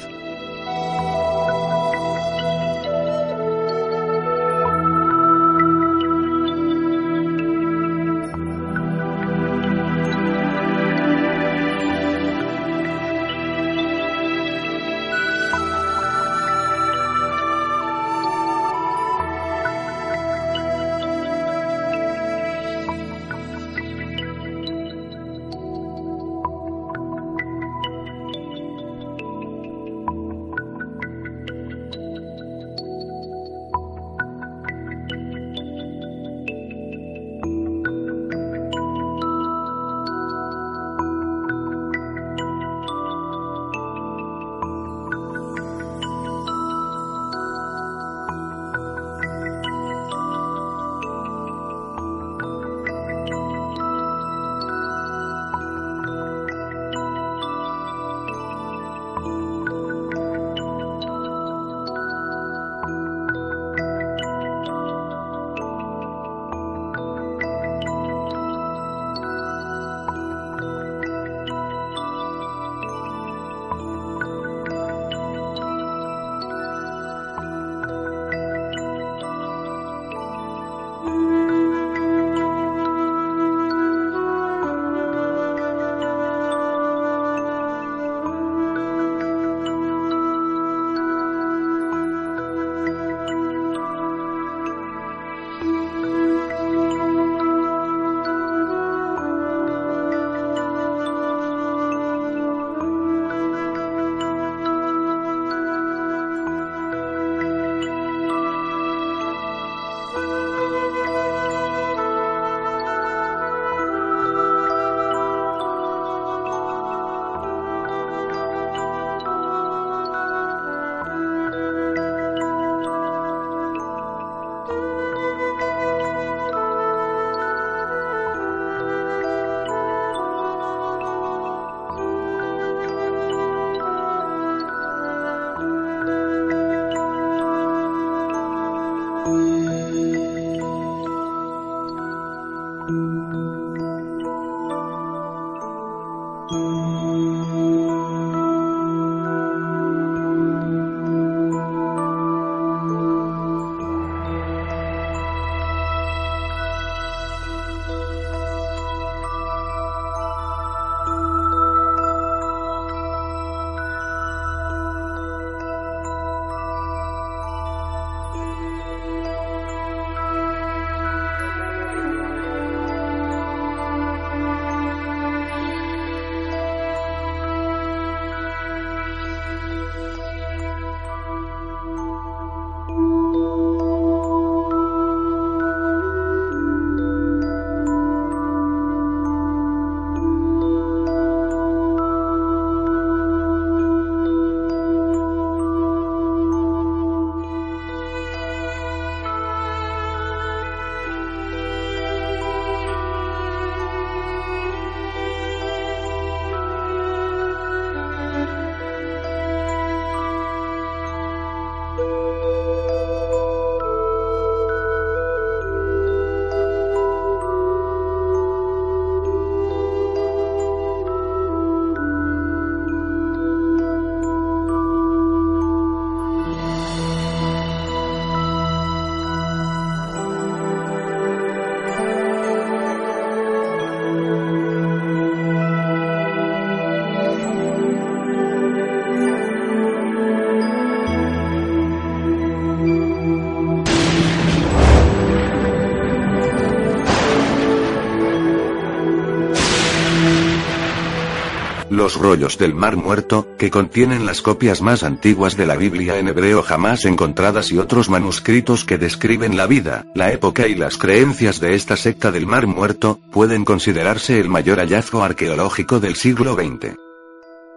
Los 252.06 252.18
rollos 252.18 252.60
del 252.60 252.76
Mar 252.76 252.98
Muerto, 252.98 253.48
que 253.58 253.72
contienen 253.72 254.28
las 254.28 254.44
copias 254.44 254.84
más 254.84 255.02
antiguas 255.02 255.58
de 255.58 255.66
la 255.66 255.76
Biblia 255.76 256.20
en 256.20 256.28
hebreo 256.28 256.62
jamás 256.62 257.04
encontradas 257.06 257.72
y 257.72 257.80
otros 257.80 258.12
manuscritos 258.12 258.86
que 258.86 259.00
describen 259.00 259.58
la 259.58 259.66
vida, 259.66 260.06
la 260.14 260.32
época 260.32 260.68
y 260.68 260.76
las 260.76 261.00
creencias 261.00 261.60
de 261.60 261.74
esta 261.74 261.98
secta 261.98 262.32
del 262.32 262.46
Mar 262.46 262.68
Muerto, 262.68 263.20
pueden 263.32 263.66
considerarse 263.66 264.40
el 264.40 264.50
mayor 264.50 264.78
hallazgo 264.78 265.24
arqueológico 265.24 266.00
del 266.00 266.16
siglo 266.16 266.54
XX. 266.54 267.05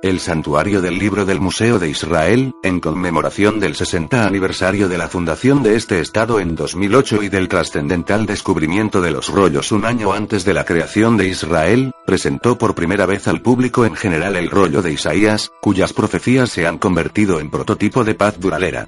El 0.00 0.20
santuario 0.20 0.80
del 0.80 0.96
libro 0.96 1.26
del 1.26 1.40
Museo 1.40 1.80
de 1.80 1.88
Israel, 1.88 2.54
en 2.62 2.78
conmemoración 2.78 3.58
del 3.58 3.74
60 3.74 4.28
aniversario 4.28 4.88
de 4.88 4.96
la 4.96 5.08
fundación 5.08 5.64
de 5.64 5.74
este 5.74 5.98
estado 5.98 6.38
en 6.38 6.54
2008 6.54 7.24
y 7.24 7.28
del 7.28 7.48
trascendental 7.48 8.24
descubrimiento 8.24 9.00
de 9.00 9.10
los 9.10 9.28
rollos 9.28 9.72
un 9.72 9.84
año 9.84 10.12
antes 10.12 10.44
de 10.44 10.54
la 10.54 10.64
creación 10.64 11.16
de 11.16 11.26
Israel, 11.26 11.90
presentó 12.06 12.56
por 12.56 12.76
primera 12.76 13.06
vez 13.06 13.26
al 13.26 13.42
público 13.42 13.84
en 13.86 13.96
general 13.96 14.36
el 14.36 14.50
rollo 14.50 14.82
de 14.82 14.92
Isaías, 14.92 15.50
cuyas 15.60 15.92
profecías 15.92 16.48
se 16.48 16.64
han 16.64 16.78
convertido 16.78 17.40
en 17.40 17.50
prototipo 17.50 18.04
de 18.04 18.14
paz 18.14 18.38
duradera. 18.38 18.86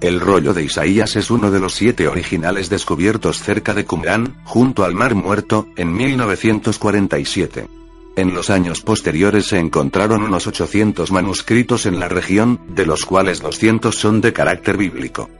El 0.00 0.20
rollo 0.20 0.54
de 0.54 0.62
Isaías 0.62 1.16
es 1.16 1.32
uno 1.32 1.50
de 1.50 1.58
los 1.58 1.74
siete 1.74 2.06
originales 2.06 2.70
descubiertos 2.70 3.42
cerca 3.42 3.74
de 3.74 3.84
Qumran, 3.84 4.36
junto 4.44 4.84
al 4.84 4.94
Mar 4.94 5.16
Muerto, 5.16 5.66
en 5.74 5.92
1947. 5.92 7.79
En 8.16 8.34
los 8.34 8.50
años 8.50 8.80
posteriores 8.80 9.46
se 9.46 9.58
encontraron 9.58 10.22
unos 10.22 10.46
800 10.46 11.12
manuscritos 11.12 11.86
en 11.86 12.00
la 12.00 12.08
región, 12.08 12.60
de 12.68 12.84
los 12.84 13.04
cuales 13.04 13.40
200 13.40 13.96
son 13.96 14.20
de 14.20 14.32
carácter 14.32 14.76
bíblico. 14.76 15.30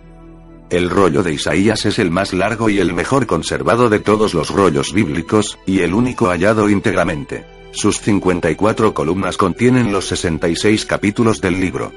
El 0.71 0.89
rollo 0.89 1.25
de 1.25 1.33
Isaías 1.33 1.85
es 1.85 1.99
el 1.99 2.13
más 2.13 2.33
largo 2.33 2.71
y 2.71 2.79
el 2.79 2.95
mejor 2.95 3.27
conservado 3.27 3.91
de 3.91 3.99
todos 3.99 4.35
los 4.35 4.51
rollos 4.51 4.93
bíblicos, 4.93 5.59
y 5.67 5.81
el 5.81 5.95
único 5.95 6.27
hallado 6.29 6.71
íntegramente. 6.71 7.45
Sus 7.73 8.01
54 8.01 8.95
columnas 8.95 9.37
contienen 9.37 9.93
los 9.93 10.07
66 10.07 10.87
capítulos 10.87 11.41
del 11.41 11.61
libro. 11.61 11.93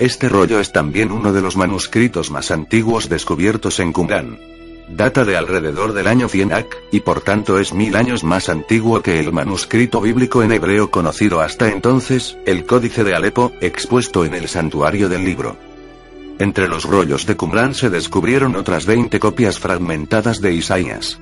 Este 0.00 0.28
rollo 0.28 0.58
es 0.58 0.72
también 0.72 1.12
uno 1.12 1.32
de 1.32 1.40
los 1.40 1.56
manuscritos 1.56 2.32
más 2.32 2.50
antiguos 2.50 3.08
descubiertos 3.08 3.78
en 3.78 3.92
Qumran. 3.92 4.38
Data 4.88 5.24
de 5.24 5.36
alrededor 5.36 5.94
del 5.94 6.06
año 6.06 6.28
100 6.28 6.52
AC, 6.52 6.76
y 6.92 7.00
por 7.00 7.22
tanto 7.22 7.58
es 7.58 7.72
mil 7.72 7.96
años 7.96 8.22
más 8.22 8.48
antiguo 8.48 9.00
que 9.00 9.18
el 9.18 9.32
manuscrito 9.32 10.00
bíblico 10.00 10.42
en 10.42 10.52
hebreo 10.52 10.90
conocido 10.90 11.40
hasta 11.40 11.70
entonces, 11.70 12.36
el 12.44 12.66
Códice 12.66 13.02
de 13.02 13.14
Alepo, 13.14 13.52
expuesto 13.60 14.24
en 14.24 14.34
el 14.34 14.46
santuario 14.46 15.08
del 15.08 15.24
libro. 15.24 15.56
Entre 16.38 16.68
los 16.68 16.84
rollos 16.84 17.26
de 17.26 17.36
Qumran 17.36 17.74
se 17.74 17.90
descubrieron 17.90 18.56
otras 18.56 18.84
20 18.86 19.18
copias 19.20 19.58
fragmentadas 19.58 20.40
de 20.40 20.52
Isaías. 20.52 21.18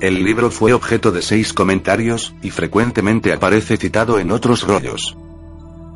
El 0.00 0.22
libro 0.22 0.50
fue 0.50 0.74
objeto 0.74 1.10
de 1.10 1.22
seis 1.22 1.54
comentarios, 1.54 2.34
y 2.42 2.50
frecuentemente 2.50 3.32
aparece 3.32 3.78
citado 3.78 4.18
en 4.18 4.30
otros 4.30 4.62
rollos. 4.62 5.16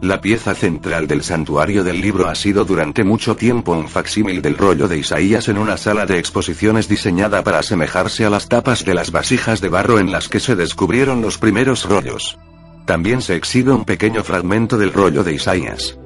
La 0.02 0.22
pieza 0.22 0.54
central 0.54 1.06
del 1.06 1.22
santuario 1.22 1.84
del 1.84 2.00
libro 2.00 2.26
ha 2.28 2.34
sido 2.34 2.64
durante 2.64 3.04
mucho 3.04 3.36
tiempo 3.36 3.72
un 3.72 3.86
facsímil 3.86 4.40
del 4.40 4.56
rollo 4.56 4.88
de 4.88 4.96
Isaías 4.96 5.48
en 5.48 5.58
una 5.58 5.76
sala 5.76 6.06
de 6.06 6.18
exposiciones 6.18 6.88
diseñada 6.88 7.44
para 7.44 7.58
asemejarse 7.58 8.24
a 8.24 8.30
las 8.30 8.48
tapas 8.48 8.86
de 8.86 8.94
las 8.94 9.10
vasijas 9.10 9.60
de 9.60 9.68
barro 9.68 9.98
en 9.98 10.10
las 10.10 10.28
que 10.28 10.40
se 10.40 10.56
descubrieron 10.56 11.20
los 11.20 11.36
primeros 11.36 11.84
rollos. 11.84 12.38
También 12.86 13.20
se 13.20 13.36
exhibe 13.36 13.72
un 13.72 13.84
pequeño 13.84 14.24
fragmento 14.24 14.78
del 14.78 14.94
rollo 14.94 15.22
de 15.22 15.34
Isaías. 15.34 15.98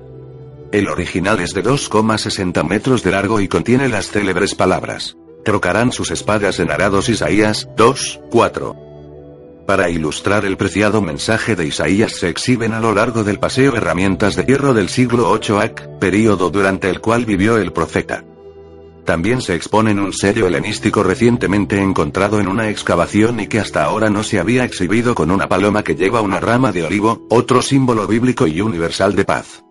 El 0.72 0.88
original 0.88 1.38
es 1.38 1.54
de 1.54 1.62
2,60 1.62 2.68
metros 2.68 3.04
de 3.04 3.12
largo 3.12 3.40
y 3.40 3.46
contiene 3.46 3.88
las 3.88 4.08
célebres 4.08 4.56
palabras. 4.56 5.16
Trocarán 5.44 5.92
sus 5.92 6.10
espadas 6.10 6.58
en 6.58 6.72
arados 6.72 7.08
Isaías 7.08 7.68
2, 7.76 8.22
4. 8.32 8.83
Para 9.66 9.88
ilustrar 9.88 10.44
el 10.44 10.58
preciado 10.58 11.00
mensaje 11.00 11.56
de 11.56 11.66
Isaías 11.66 12.12
se 12.12 12.28
exhiben 12.28 12.74
a 12.74 12.80
lo 12.80 12.92
largo 12.92 13.24
del 13.24 13.38
paseo 13.38 13.74
herramientas 13.74 14.36
de 14.36 14.44
hierro 14.44 14.74
del 14.74 14.90
siglo 14.90 15.30
8 15.30 15.58
AC, 15.58 15.98
período 15.98 16.50
durante 16.50 16.90
el 16.90 17.00
cual 17.00 17.24
vivió 17.24 17.56
el 17.56 17.72
profeta. 17.72 18.24
También 19.06 19.40
se 19.40 19.54
exponen 19.54 20.00
un 20.00 20.12
sello 20.12 20.46
helenístico 20.46 21.02
recientemente 21.02 21.78
encontrado 21.78 22.40
en 22.40 22.48
una 22.48 22.68
excavación 22.68 23.40
y 23.40 23.46
que 23.46 23.58
hasta 23.58 23.84
ahora 23.84 24.10
no 24.10 24.22
se 24.22 24.38
había 24.38 24.64
exhibido 24.64 25.14
con 25.14 25.30
una 25.30 25.48
paloma 25.48 25.82
que 25.82 25.94
lleva 25.94 26.20
una 26.20 26.40
rama 26.40 26.70
de 26.70 26.84
olivo, 26.84 27.26
otro 27.30 27.62
símbolo 27.62 28.06
bíblico 28.06 28.46
y 28.46 28.60
universal 28.60 29.14
de 29.16 29.24
paz. 29.24 29.63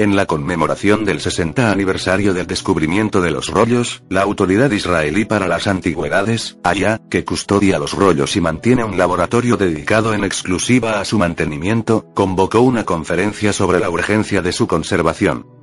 En 0.00 0.14
la 0.14 0.26
conmemoración 0.26 1.04
del 1.04 1.20
60 1.20 1.72
aniversario 1.72 2.32
del 2.32 2.46
descubrimiento 2.46 3.20
de 3.20 3.32
los 3.32 3.48
rollos, 3.48 4.04
la 4.08 4.22
Autoridad 4.22 4.70
Israelí 4.70 5.24
para 5.24 5.48
las 5.48 5.66
Antigüedades, 5.66 6.56
allá, 6.62 7.00
que 7.10 7.24
custodia 7.24 7.80
los 7.80 7.94
rollos 7.94 8.36
y 8.36 8.40
mantiene 8.40 8.84
un 8.84 8.96
laboratorio 8.96 9.56
dedicado 9.56 10.14
en 10.14 10.22
exclusiva 10.22 11.00
a 11.00 11.04
su 11.04 11.18
mantenimiento, 11.18 12.06
convocó 12.14 12.60
una 12.60 12.84
conferencia 12.84 13.52
sobre 13.52 13.80
la 13.80 13.90
urgencia 13.90 14.40
de 14.40 14.52
su 14.52 14.68
conservación. 14.68 15.57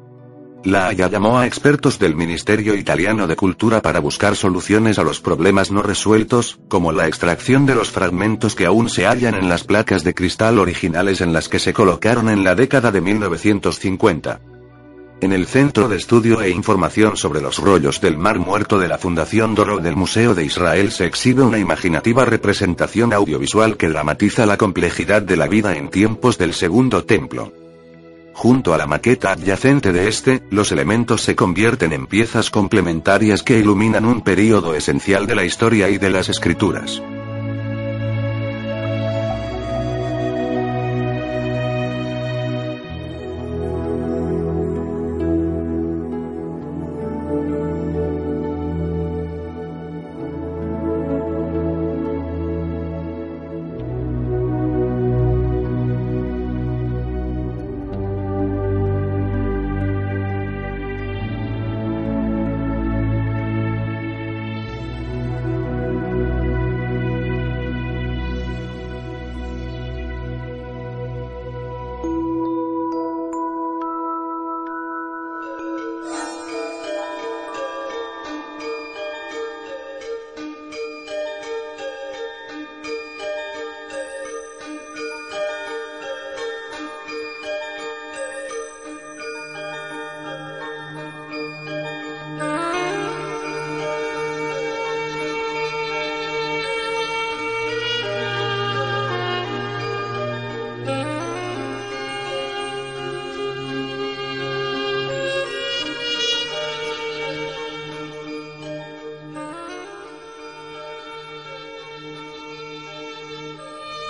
La 0.65 0.87
Haya 0.87 1.07
llamó 1.09 1.37
a 1.37 1.45
expertos 1.45 1.99
del 1.99 2.15
Ministerio 2.15 2.73
Italiano 2.73 3.27
de 3.27 3.35
Cultura 3.35 3.83
para 3.83 3.99
buscar 3.99 4.35
soluciones 4.35 4.97
a 4.97 5.03
los 5.03 5.21
problemas 5.21 5.69
no 5.69 5.83
resueltos, 5.83 6.57
como 6.69 6.91
la 6.91 7.07
extracción 7.07 7.67
de 7.67 7.75
los 7.75 7.91
fragmentos 7.91 8.55
que 8.55 8.65
aún 8.65 8.89
se 8.89 9.05
hallan 9.05 9.35
en 9.35 9.47
las 9.47 9.63
placas 9.63 10.03
de 10.03 10.15
cristal 10.15 10.57
originales 10.57 11.21
en 11.21 11.33
las 11.33 11.49
que 11.49 11.59
se 11.59 11.71
colocaron 11.71 12.29
en 12.29 12.43
la 12.43 12.55
década 12.55 12.91
de 12.91 12.99
1950. 12.99 14.39
En 15.21 15.33
el 15.33 15.45
Centro 15.45 15.87
de 15.87 15.97
Estudio 15.97 16.41
e 16.41 16.49
Información 16.49 17.15
sobre 17.15 17.41
los 17.41 17.59
Rollos 17.59 18.01
del 18.01 18.17
Mar 18.17 18.39
Muerto 18.39 18.79
de 18.79 18.87
la 18.87 18.97
Fundación 18.97 19.53
Doro 19.53 19.77
del 19.77 19.95
Museo 19.95 20.33
de 20.33 20.45
Israel 20.45 20.91
se 20.91 21.05
exhibe 21.05 21.43
una 21.43 21.59
imaginativa 21.59 22.25
representación 22.25 23.13
audiovisual 23.13 23.77
que 23.77 23.87
dramatiza 23.87 24.47
la 24.47 24.57
complejidad 24.57 25.21
de 25.21 25.37
la 25.37 25.45
vida 25.45 25.77
en 25.77 25.89
tiempos 25.89 26.39
del 26.39 26.55
Segundo 26.55 27.05
Templo. 27.05 27.64
Junto 28.35 28.73
a 28.73 28.77
la 28.77 28.85
maqueta 28.85 29.31
adyacente 29.31 29.93
de 29.93 30.09
este, 30.09 30.43
los 30.51 30.73
elementos 30.73 31.21
se 31.21 31.37
convierten 31.37 31.93
en 31.93 32.05
piezas 32.05 32.49
complementarias 32.49 33.41
que 33.41 33.57
iluminan 33.57 34.03
un 34.03 34.21
período 34.21 34.75
esencial 34.75 35.25
de 35.25 35.35
la 35.35 35.45
historia 35.45 35.89
y 35.89 35.97
de 35.97 36.09
las 36.09 36.27
escrituras. 36.27 37.01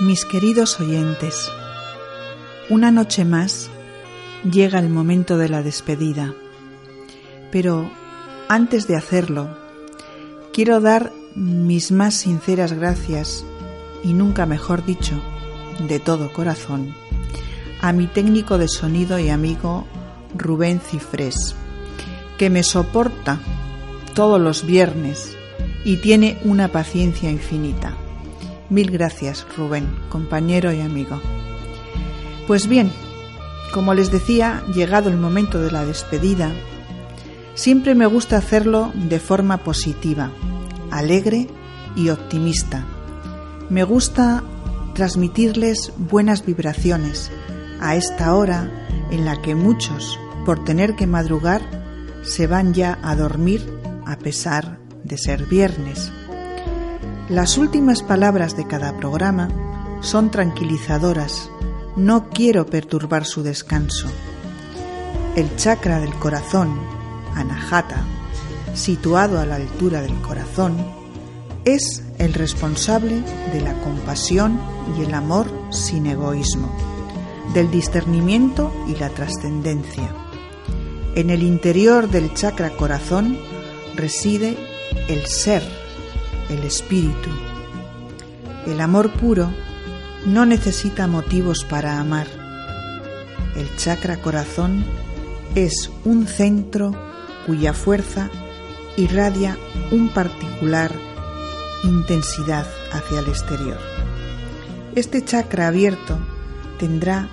Mis 0.06 0.24
queridos 0.24 0.80
oyentes, 0.80 1.52
una 2.70 2.92
noche 2.92 3.26
más 3.26 3.72
llega 4.44 4.78
el 4.78 4.88
momento 4.88 5.40
de 5.40 5.50
la 5.50 5.64
despedida, 5.64 6.36
pero 7.52 7.90
antes 8.48 8.86
de 8.86 8.98
hacerlo, 8.98 9.58
quiero 10.54 10.80
dar 10.80 11.12
mis 11.34 11.92
más 11.92 12.14
sinceras 12.14 12.74
gracias, 12.74 13.46
y 14.04 14.14
nunca 14.14 14.46
mejor 14.46 14.86
dicho, 14.86 15.20
de 15.88 16.00
todo 16.00 16.32
corazón, 16.32 16.94
a 17.82 17.92
mi 17.92 18.06
técnico 18.06 18.60
de 18.60 18.68
sonido 18.68 19.18
y 19.18 19.30
amigo 19.30 19.88
Rubén 20.36 20.82
Cifrés, 20.82 21.56
que 22.38 22.52
me 22.52 22.62
soporta 22.62 23.40
todos 24.14 24.40
los 24.40 24.68
viernes 24.68 25.36
y 25.84 25.98
tiene 25.98 26.38
una 26.44 26.68
paciencia 26.68 27.32
infinita. 27.32 27.98
Mil 28.70 28.90
gracias, 28.90 29.46
Rubén, 29.56 29.88
compañero 30.10 30.74
y 30.74 30.82
amigo. 30.82 31.22
Pues 32.48 32.68
bien, 32.68 32.92
como 33.74 33.94
les 33.94 34.12
decía, 34.12 34.64
llegado 34.74 35.10
el 35.10 35.18
momento 35.18 35.62
de 35.62 35.72
la 35.72 35.86
despedida, 35.86 36.52
siempre 37.54 37.94
me 37.94 38.06
gusta 38.06 38.38
hacerlo 38.38 38.92
de 38.96 39.20
forma 39.20 39.58
positiva, 39.58 40.32
alegre 40.92 41.48
y 41.96 42.10
optimista. 42.10 42.86
Me 43.70 43.84
gusta 43.84 44.44
transmitirles 44.94 45.92
buenas 45.98 46.46
vibraciones 46.46 47.32
a 47.80 47.96
esta 47.96 48.34
hora 48.34 48.72
en 49.12 49.26
la 49.26 49.42
que 49.42 49.54
muchos, 49.56 50.20
por 50.46 50.64
tener 50.64 50.96
que 50.96 51.06
madrugar, 51.06 51.62
se 52.24 52.48
van 52.48 52.74
ya 52.74 52.98
a 53.04 53.16
dormir 53.16 53.62
a 54.06 54.18
pesar 54.18 54.80
de 55.04 55.18
ser 55.18 55.46
viernes. 55.46 56.12
Las 57.30 57.58
últimas 57.58 58.04
palabras 58.04 58.56
de 58.56 58.68
cada 58.68 58.96
programa 58.98 59.50
son 60.02 60.30
tranquilizadoras. 60.30 61.50
No 61.96 62.30
quiero 62.30 62.68
perturbar 62.68 63.26
su 63.26 63.42
descanso. 63.42 64.08
El 65.36 65.56
chakra 65.56 66.00
del 66.00 66.14
corazón, 66.14 66.80
Anahata, 67.34 68.06
situado 68.76 69.40
a 69.40 69.46
la 69.48 69.56
altura 69.56 70.04
del 70.04 70.14
corazón, 70.22 70.78
es 71.66 72.04
el 72.20 72.36
responsable 72.36 73.24
de 73.52 73.62
la 73.62 73.74
compasión 73.82 74.60
y 74.96 75.02
el 75.02 75.16
amor 75.16 75.48
sin 75.72 76.06
egoísmo, 76.06 76.72
del 77.56 77.72
discernimiento 77.72 78.72
y 78.88 78.98
la 78.98 79.10
trascendencia. 79.10 80.14
En 81.16 81.32
el 81.32 81.42
interior 81.42 82.08
del 82.08 82.36
chakra 82.36 82.70
corazón 82.78 83.36
reside 83.96 84.60
el 85.08 85.26
ser, 85.26 85.64
el 86.50 86.64
espíritu. 86.64 87.30
El 88.66 88.82
amor 88.82 89.12
puro 89.14 89.52
no 90.26 90.46
necesita 90.46 91.08
motivos 91.08 91.64
para 91.64 92.00
amar. 92.00 92.28
El 93.56 93.76
chakra 93.78 94.22
corazón 94.22 94.84
es 95.56 95.92
un 96.04 96.28
centro 96.28 96.94
cuya 97.46 97.74
fuerza 97.74 98.30
irradia 98.98 99.58
un 99.92 100.10
particular 100.10 100.92
intensidad 101.84 102.66
hacia 102.92 103.20
el 103.20 103.28
exterior. 103.28 103.78
Este 104.96 105.24
chakra 105.24 105.68
abierto 105.68 106.18
tendrá 106.80 107.30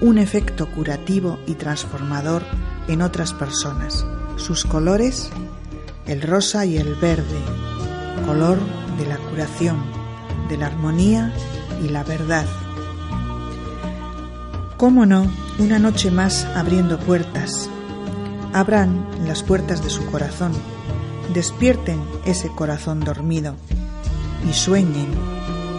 un 0.00 0.18
efecto 0.18 0.68
curativo 0.70 1.38
y 1.46 1.54
transformador 1.54 2.42
en 2.88 3.02
otras 3.02 3.32
personas. 3.32 4.04
Sus 4.36 4.64
colores, 4.64 5.30
el 6.06 6.20
rosa 6.22 6.66
y 6.66 6.76
el 6.76 6.94
verde, 6.96 7.38
color 8.26 8.58
de 8.98 9.06
la 9.06 9.16
curación, 9.16 9.76
de 10.48 10.56
la 10.56 10.66
armonía 10.66 11.32
y 11.82 11.88
la 11.88 12.04
verdad. 12.04 12.46
¿Cómo 14.76 15.06
no? 15.06 15.30
Una 15.58 15.78
noche 15.78 16.10
más 16.10 16.44
abriendo 16.56 16.98
puertas. 16.98 17.68
Abran 18.52 19.06
las 19.26 19.42
puertas 19.42 19.82
de 19.82 19.90
su 19.90 20.04
corazón, 20.06 20.52
despierten 21.32 22.02
ese 22.24 22.48
corazón 22.48 23.00
dormido 23.00 23.56
y 24.48 24.52
sueñen 24.52 25.08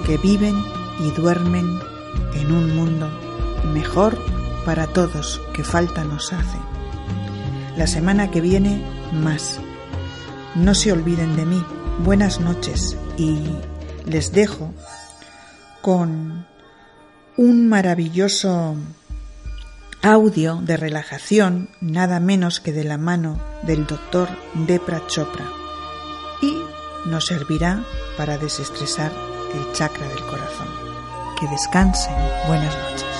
que 0.05 0.17
viven 0.17 0.55
y 0.99 1.11
duermen 1.11 1.79
en 2.35 2.51
un 2.51 2.75
mundo 2.75 3.09
mejor 3.73 4.17
para 4.65 4.87
todos 4.87 5.41
que 5.53 5.63
falta 5.63 6.03
nos 6.03 6.33
hace. 6.33 6.57
La 7.77 7.87
semana 7.87 8.31
que 8.31 8.41
viene 8.41 8.83
más. 9.11 9.59
No 10.55 10.73
se 10.73 10.91
olviden 10.91 11.35
de 11.35 11.45
mí. 11.45 11.63
Buenas 12.03 12.39
noches 12.39 12.97
y 13.17 13.39
les 14.05 14.31
dejo 14.31 14.73
con 15.81 16.45
un 17.37 17.67
maravilloso 17.67 18.75
audio 20.01 20.59
de 20.61 20.77
relajación, 20.77 21.69
nada 21.81 22.19
menos 22.19 22.59
que 22.59 22.71
de 22.71 22.83
la 22.83 22.97
mano 22.97 23.39
del 23.63 23.87
doctor 23.87 24.27
Depra 24.67 25.07
Chopra, 25.07 25.45
y 26.41 26.57
nos 27.05 27.25
servirá 27.25 27.83
para 28.17 28.37
desestresar 28.37 29.11
el 29.53 29.71
chakra 29.73 30.07
del 30.07 30.21
corazón. 30.25 30.67
Que 31.39 31.47
descansen. 31.47 32.13
Buenas 32.47 32.75
noches. 32.77 33.14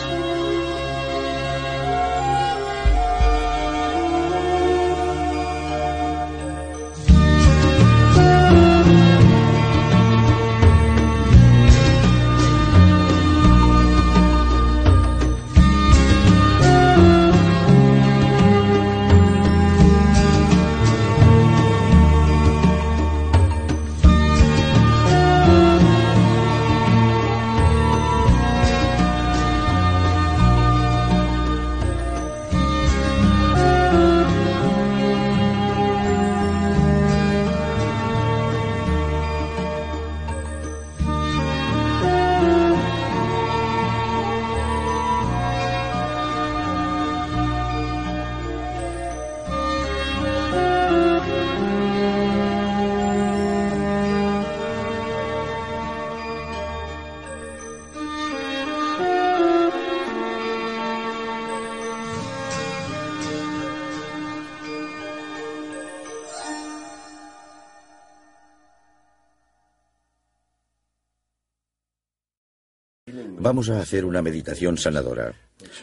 Vamos 73.46 73.70
a 73.70 73.80
hacer 73.80 74.06
una 74.06 74.24
meditación 74.24 74.76
sanadora. 74.76 75.32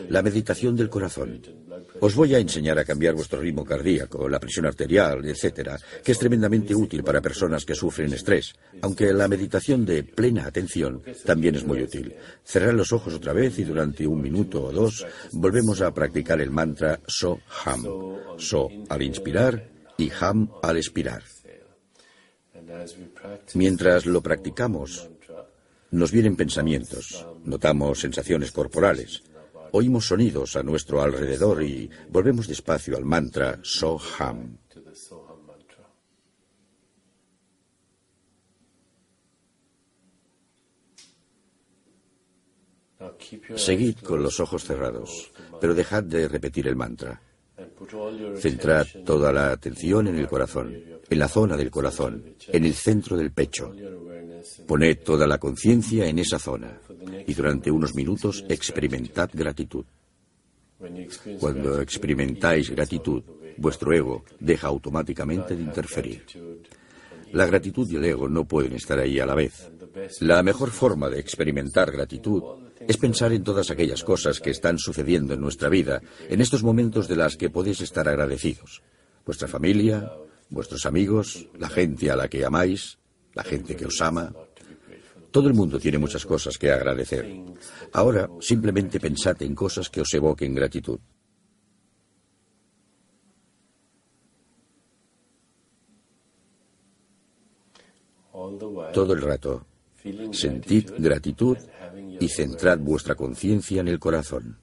La 0.08 0.20
meditación 0.20 0.74
del 0.74 0.90
corazón. 0.90 1.40
Os 2.00 2.16
voy 2.16 2.34
a 2.34 2.40
enseñar 2.40 2.76
a 2.76 2.84
cambiar 2.84 3.14
vuestro 3.14 3.38
ritmo 3.38 3.64
cardíaco, 3.64 4.28
la 4.28 4.40
presión 4.40 4.66
arterial, 4.66 5.24
etcétera, 5.24 5.78
que 6.02 6.10
es 6.10 6.18
tremendamente 6.18 6.74
útil 6.74 7.04
para 7.04 7.20
personas 7.20 7.64
que 7.64 7.76
sufren 7.76 8.12
estrés, 8.12 8.52
aunque 8.80 9.12
la 9.12 9.28
meditación 9.28 9.86
de 9.86 10.02
plena 10.02 10.46
atención 10.46 11.04
también 11.24 11.54
es 11.54 11.64
muy 11.64 11.80
útil. 11.80 12.16
Cerrar 12.42 12.74
los 12.74 12.92
ojos 12.92 13.14
otra 13.14 13.32
vez 13.32 13.56
y 13.60 13.62
durante 13.62 14.08
un 14.08 14.20
minuto 14.20 14.64
o 14.64 14.72
dos 14.72 15.06
volvemos 15.30 15.82
a 15.82 15.94
practicar 15.94 16.40
el 16.40 16.50
mantra 16.50 16.98
So 17.06 17.42
Ham. 17.64 17.84
So 18.38 18.70
al 18.88 19.02
inspirar 19.02 19.70
y 19.98 20.10
Ham 20.20 20.50
al 20.64 20.78
expirar. 20.78 21.22
Mientras 23.54 24.06
lo 24.06 24.20
practicamos, 24.20 25.08
nos 25.92 26.10
vienen 26.10 26.36
pensamientos, 26.36 27.26
notamos 27.44 28.00
sensaciones 28.00 28.50
corporales, 28.50 29.22
oímos 29.72 30.06
sonidos 30.06 30.56
a 30.56 30.62
nuestro 30.62 31.02
alrededor 31.02 31.62
y 31.62 31.88
volvemos 32.08 32.48
despacio 32.48 32.96
al 32.96 33.04
mantra 33.04 33.60
Soham. 33.62 34.56
Seguid 43.56 43.98
con 43.98 44.22
los 44.22 44.40
ojos 44.40 44.64
cerrados, 44.64 45.30
pero 45.60 45.74
dejad 45.74 46.04
de 46.04 46.28
repetir 46.28 46.68
el 46.68 46.76
mantra. 46.76 47.20
Centrad 48.38 48.86
toda 49.04 49.32
la 49.32 49.52
atención 49.52 50.08
en 50.08 50.16
el 50.16 50.28
corazón, 50.28 50.74
en 51.08 51.18
la 51.18 51.28
zona 51.28 51.56
del 51.56 51.70
corazón, 51.70 52.34
en 52.48 52.64
el 52.64 52.74
centro 52.74 53.16
del 53.16 53.32
pecho. 53.32 53.74
Poned 54.66 54.98
toda 55.04 55.26
la 55.26 55.38
conciencia 55.38 56.06
en 56.06 56.18
esa 56.18 56.38
zona 56.38 56.78
y 57.26 57.34
durante 57.34 57.70
unos 57.70 57.94
minutos 57.94 58.44
experimentad 58.48 59.30
gratitud. 59.32 59.84
Cuando 61.38 61.80
experimentáis 61.80 62.70
gratitud, 62.70 63.22
vuestro 63.56 63.92
ego 63.92 64.24
deja 64.40 64.66
automáticamente 64.66 65.54
de 65.54 65.62
interferir. 65.62 66.24
La 67.32 67.46
gratitud 67.46 67.90
y 67.90 67.96
el 67.96 68.04
ego 68.04 68.28
no 68.28 68.44
pueden 68.44 68.74
estar 68.74 68.98
ahí 68.98 69.18
a 69.18 69.26
la 69.26 69.34
vez. 69.34 69.70
La 70.20 70.42
mejor 70.42 70.70
forma 70.70 71.08
de 71.08 71.20
experimentar 71.20 71.90
gratitud 71.90 72.42
es 72.80 72.96
pensar 72.96 73.32
en 73.32 73.44
todas 73.44 73.70
aquellas 73.70 74.02
cosas 74.02 74.40
que 74.40 74.50
están 74.50 74.78
sucediendo 74.78 75.34
en 75.34 75.40
nuestra 75.40 75.68
vida, 75.68 76.02
en 76.28 76.40
estos 76.40 76.62
momentos 76.62 77.08
de 77.08 77.16
las 77.16 77.36
que 77.36 77.50
podéis 77.50 77.80
estar 77.80 78.08
agradecidos. 78.08 78.82
Vuestra 79.24 79.48
familia, 79.48 80.12
vuestros 80.50 80.84
amigos, 80.84 81.46
la 81.58 81.68
gente 81.68 82.10
a 82.10 82.16
la 82.16 82.28
que 82.28 82.44
amáis, 82.44 82.98
la 83.34 83.44
gente 83.44 83.76
que 83.76 83.86
os 83.86 84.00
ama. 84.00 84.32
Todo 85.30 85.48
el 85.48 85.54
mundo 85.54 85.78
tiene 85.78 85.98
muchas 85.98 86.26
cosas 86.26 86.58
que 86.58 86.70
agradecer. 86.70 87.26
Ahora 87.92 88.28
simplemente 88.40 89.00
pensad 89.00 89.40
en 89.42 89.54
cosas 89.54 89.88
que 89.88 90.02
os 90.02 90.12
evoquen 90.12 90.54
gratitud. 90.54 90.98
Todo 98.92 99.12
el 99.14 99.22
rato, 99.22 99.64
sentid 100.32 100.90
gratitud 100.98 101.56
y 102.20 102.28
centrad 102.28 102.78
vuestra 102.78 103.14
conciencia 103.14 103.80
en 103.80 103.88
el 103.88 103.98
corazón. 103.98 104.61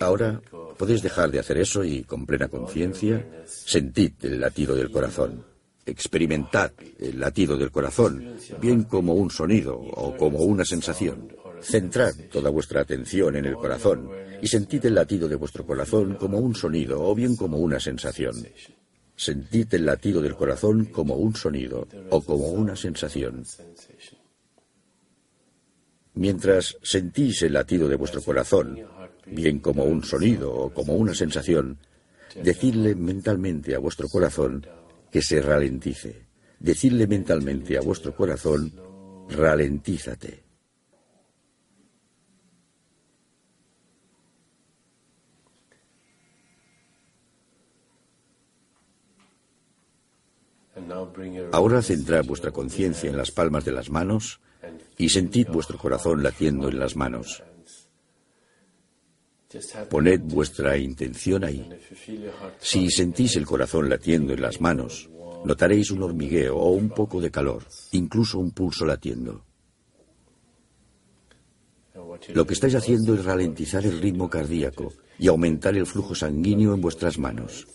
Ahora 0.00 0.40
podéis 0.78 1.02
dejar 1.02 1.30
de 1.30 1.38
hacer 1.38 1.58
eso 1.58 1.84
y 1.84 2.02
con 2.04 2.26
plena 2.26 2.48
conciencia 2.48 3.26
sentid 3.46 4.12
el 4.22 4.40
latido 4.40 4.74
del 4.74 4.90
corazón. 4.90 5.44
Experimentad 5.86 6.72
el 6.98 7.20
latido 7.20 7.56
del 7.56 7.70
corazón, 7.70 8.36
bien 8.60 8.84
como 8.84 9.14
un 9.14 9.30
sonido 9.30 9.78
o 9.78 10.16
como 10.16 10.40
una 10.40 10.64
sensación. 10.64 11.28
Centrad 11.60 12.14
toda 12.30 12.50
vuestra 12.50 12.82
atención 12.82 13.36
en 13.36 13.46
el 13.46 13.54
corazón 13.54 14.10
y 14.42 14.48
sentid 14.48 14.84
el 14.84 14.94
latido 14.94 15.28
de 15.28 15.36
vuestro 15.36 15.64
corazón 15.64 16.16
como 16.16 16.38
un 16.38 16.54
sonido 16.54 17.02
o 17.02 17.14
bien 17.14 17.36
como 17.36 17.58
una 17.58 17.80
sensación. 17.80 18.34
Sentid 19.14 19.72
el 19.74 19.86
latido 19.86 20.20
del 20.20 20.36
corazón 20.36 20.86
como 20.86 21.14
un 21.14 21.34
sonido 21.34 21.88
o 22.10 22.20
como 22.20 22.48
una 22.48 22.76
sensación. 22.76 23.44
Mientras 26.14 26.76
sentís 26.82 27.42
el 27.42 27.52
latido 27.52 27.88
de 27.88 27.96
vuestro 27.96 28.22
corazón, 28.22 28.78
bien 29.26 29.58
como 29.58 29.84
un 29.84 30.02
sonido 30.04 30.52
o 30.52 30.72
como 30.72 30.94
una 30.94 31.14
sensación, 31.14 31.78
decidle 32.42 32.94
mentalmente 32.94 33.74
a 33.74 33.78
vuestro 33.78 34.08
corazón 34.08 34.66
que 35.10 35.22
se 35.22 35.40
ralentice. 35.40 36.26
Decidle 36.58 37.06
mentalmente 37.06 37.76
a 37.76 37.82
vuestro 37.82 38.14
corazón, 38.14 38.72
ralentízate. 39.28 40.44
Ahora 51.52 51.82
centrad 51.82 52.24
vuestra 52.24 52.52
conciencia 52.52 53.10
en 53.10 53.16
las 53.16 53.30
palmas 53.30 53.64
de 53.64 53.72
las 53.72 53.90
manos 53.90 54.40
y 54.98 55.08
sentid 55.08 55.48
vuestro 55.48 55.78
corazón 55.78 56.22
latiendo 56.22 56.68
en 56.68 56.78
las 56.78 56.96
manos. 56.96 57.42
Poned 59.88 60.20
vuestra 60.22 60.76
intención 60.76 61.44
ahí. 61.44 61.68
Si 62.58 62.90
sentís 62.90 63.36
el 63.36 63.46
corazón 63.46 63.88
latiendo 63.88 64.32
en 64.32 64.42
las 64.42 64.60
manos, 64.60 65.08
notaréis 65.44 65.90
un 65.90 66.02
hormigueo 66.02 66.56
o 66.56 66.70
un 66.70 66.88
poco 66.90 67.20
de 67.20 67.30
calor, 67.30 67.64
incluso 67.92 68.38
un 68.38 68.50
pulso 68.50 68.84
latiendo. 68.84 69.44
Lo 72.34 72.46
que 72.46 72.54
estáis 72.54 72.74
haciendo 72.74 73.14
es 73.14 73.24
ralentizar 73.24 73.84
el 73.84 74.00
ritmo 74.00 74.28
cardíaco 74.28 74.92
y 75.18 75.28
aumentar 75.28 75.76
el 75.76 75.86
flujo 75.86 76.14
sanguíneo 76.14 76.74
en 76.74 76.80
vuestras 76.80 77.18
manos. 77.18 77.66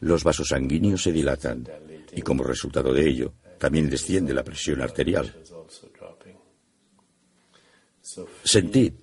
Los 0.00 0.24
vasos 0.24 0.48
sanguíneos 0.48 1.02
se 1.02 1.12
dilatan 1.12 1.68
y 2.14 2.22
como 2.22 2.42
resultado 2.42 2.92
de 2.94 3.06
ello, 3.06 3.34
también 3.58 3.90
desciende 3.90 4.32
la 4.32 4.44
presión 4.44 4.80
arterial. 4.80 5.34
Sentid 8.44 8.94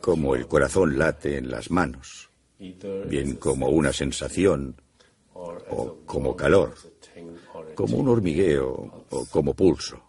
como 0.00 0.34
el 0.34 0.46
corazón 0.46 0.98
late 0.98 1.38
en 1.38 1.50
las 1.50 1.70
manos, 1.70 2.30
bien 2.58 3.36
como 3.36 3.68
una 3.68 3.92
sensación 3.92 4.76
o 5.34 5.98
como 6.06 6.34
calor, 6.34 6.74
como 7.74 7.98
un 7.98 8.08
hormigueo 8.08 9.04
o 9.10 9.26
como 9.26 9.54
pulso. 9.54 10.02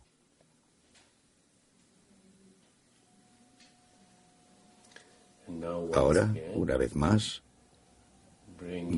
Ahora, 5.93 6.33
una 6.53 6.77
vez 6.77 6.95
más, 6.95 7.41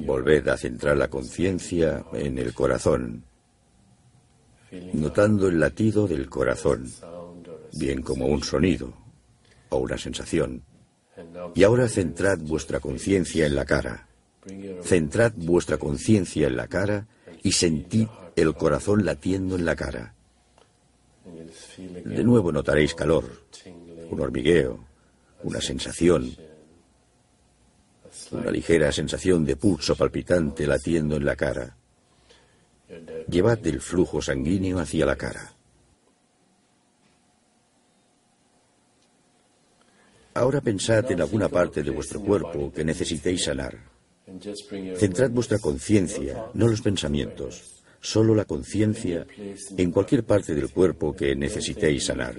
volved 0.06 0.48
a 0.48 0.58
centrar 0.58 0.98
la 0.98 1.10
conciencia 1.10 2.04
en 2.14 2.38
el 2.38 2.54
corazón, 2.54 3.24
notando 4.94 5.48
el 5.48 5.60
latido 5.60 6.08
del 6.08 6.30
corazón, 6.30 6.92
bien 7.74 8.02
como 8.02 8.26
un 8.26 8.44
sonido 8.44 8.94
o 9.70 9.78
una 9.78 9.98
sensación. 9.98 10.64
Y 11.56 11.64
ahora 11.64 11.88
centrad 11.88 12.40
vuestra 12.40 12.80
conciencia 12.80 13.46
en 13.46 13.56
la 13.56 13.66
cara. 13.66 14.08
Centrad 14.84 15.34
vuestra 15.36 15.78
conciencia 15.78 16.48
en 16.48 16.58
la 16.58 16.68
cara 16.68 17.08
y 17.44 17.52
sentid 17.52 18.08
el 18.36 18.54
corazón 18.56 19.06
latiendo 19.06 19.56
en 19.56 19.66
la 19.66 19.76
cara. 19.76 20.14
De 21.78 22.24
nuevo 22.24 22.52
notaréis 22.52 22.96
calor, 22.96 23.26
un 24.10 24.20
hormigueo, 24.20 24.84
una 25.44 25.62
sensación, 25.62 26.36
una 28.32 28.52
ligera 28.52 28.92
sensación 28.92 29.46
de 29.46 29.56
pulso 29.56 29.96
palpitante 29.96 30.66
latiendo 30.66 31.16
en 31.16 31.26
la 31.26 31.36
cara. 31.36 31.78
Llevad 33.28 33.66
el 33.68 33.80
flujo 33.80 34.22
sanguíneo 34.22 34.80
hacia 34.80 35.06
la 35.06 35.16
cara. 35.16 35.54
Ahora 40.34 40.62
pensad 40.62 41.12
en 41.12 41.22
alguna 41.22 41.50
parte 41.50 41.84
de 41.84 41.92
vuestro 41.92 42.22
cuerpo 42.22 42.72
que 42.72 42.86
necesitéis 42.86 43.44
sanar. 43.44 43.78
Centrad 44.96 45.30
vuestra 45.32 45.60
conciencia, 45.60 46.46
no 46.54 46.68
los 46.68 46.82
pensamientos, 46.82 47.84
solo 48.00 48.34
la 48.34 48.46
conciencia 48.46 49.26
en 49.78 49.92
cualquier 49.92 50.24
parte 50.24 50.56
del 50.56 50.70
cuerpo 50.70 51.14
que 51.14 51.36
necesitéis 51.36 52.06
sanar. 52.06 52.36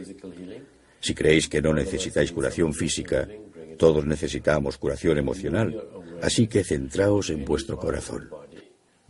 Si 1.01 1.15
creéis 1.15 1.49
que 1.49 1.61
no 1.61 1.75
necesitáis 1.75 2.33
curación 2.33 2.73
física, 2.73 3.29
todos 3.77 4.07
necesitamos 4.07 4.79
curación 4.79 5.19
emocional, 5.19 5.83
así 6.23 6.47
que 6.47 6.65
centraos 6.65 7.29
en 7.31 7.45
vuestro 7.45 7.77
corazón. 7.77 8.31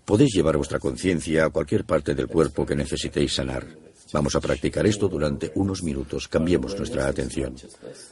Podéis 0.04 0.34
llevar 0.34 0.56
vuestra 0.56 0.80
conciencia 0.80 1.44
a 1.44 1.50
cualquier 1.50 1.84
parte 1.84 2.14
del 2.14 2.26
cuerpo 2.26 2.66
que 2.66 2.74
necesitéis 2.74 3.34
sanar. 3.34 3.66
Vamos 4.12 4.36
a 4.36 4.40
practicar 4.40 4.86
esto 4.86 5.08
durante 5.08 5.52
unos 5.54 5.82
minutos. 5.82 6.28
Cambiemos 6.28 6.76
nuestra 6.76 7.06
atención. 7.06 7.56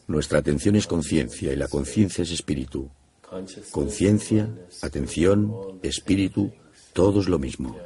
Nuestra 0.09 0.39
atención 0.39 0.77
es 0.77 0.87
conciencia 0.87 1.53
y 1.53 1.57
la 1.57 1.69
conciencia 1.69 2.23
es 2.23 2.31
espíritu. 2.31 2.91
Conciencia, 3.71 4.49
atención, 4.83 5.79
espíritu, 5.83 6.53
todo 6.93 7.21
es 7.21 7.29
lo 7.29 7.39
mismo. 7.39 7.77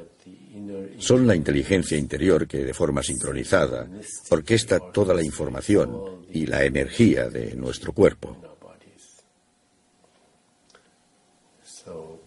Son 0.98 1.26
la 1.26 1.34
inteligencia 1.34 1.98
interior 1.98 2.46
que 2.46 2.64
de 2.64 2.72
forma 2.72 3.02
sincronizada 3.02 3.88
orquesta 4.30 4.78
toda 4.92 5.12
la 5.12 5.24
información 5.24 6.24
y 6.30 6.46
la 6.46 6.64
energía 6.64 7.28
de 7.28 7.54
nuestro 7.56 7.92
cuerpo. 7.92 8.36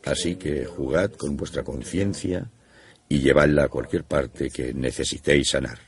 Así 0.04 0.36
que 0.36 0.66
jugad 0.66 1.12
con 1.12 1.36
vuestra 1.36 1.64
conciencia 1.64 2.50
y 3.10 3.20
llevadla 3.20 3.64
a 3.64 3.70
cualquier 3.70 4.04
parte 4.04 4.50
que 4.50 4.74
necesitéis 4.74 5.50
sanar. 5.50 5.80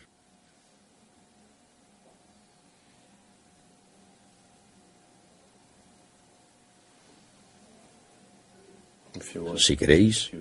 Si 9.58 9.76
queréis, 9.76 10.32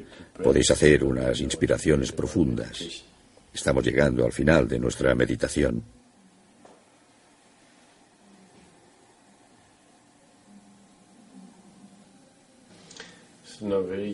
podéis 0.42 0.70
hacer 0.70 1.02
unas 1.02 1.40
inspiraciones 1.40 2.12
profundas. 2.12 3.04
Estamos 3.52 3.84
llegando 3.84 4.24
al 4.24 4.32
final 4.32 4.68
de 4.68 4.78
nuestra 4.78 5.14
meditación. 5.14 5.97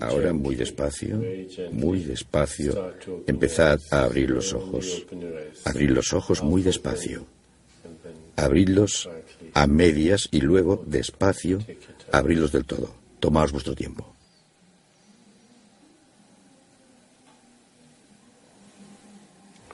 Ahora 0.01 0.33
muy 0.33 0.55
despacio, 0.55 1.23
muy 1.73 2.01
despacio, 2.01 2.95
empezad 3.27 3.79
a 3.91 4.05
abrir 4.05 4.31
los 4.31 4.53
ojos. 4.53 5.05
Abrid 5.65 5.91
los 5.91 6.13
ojos 6.13 6.43
muy 6.43 6.63
despacio. 6.63 7.27
Abridlos 8.37 9.09
a 9.53 9.67
medias 9.67 10.29
y 10.31 10.41
luego 10.41 10.83
despacio, 10.87 11.59
abridlos 12.13 12.53
del 12.53 12.65
todo. 12.65 12.95
Tomaos 13.21 13.53
vuestro 13.53 13.75
tiempo. 13.75 14.15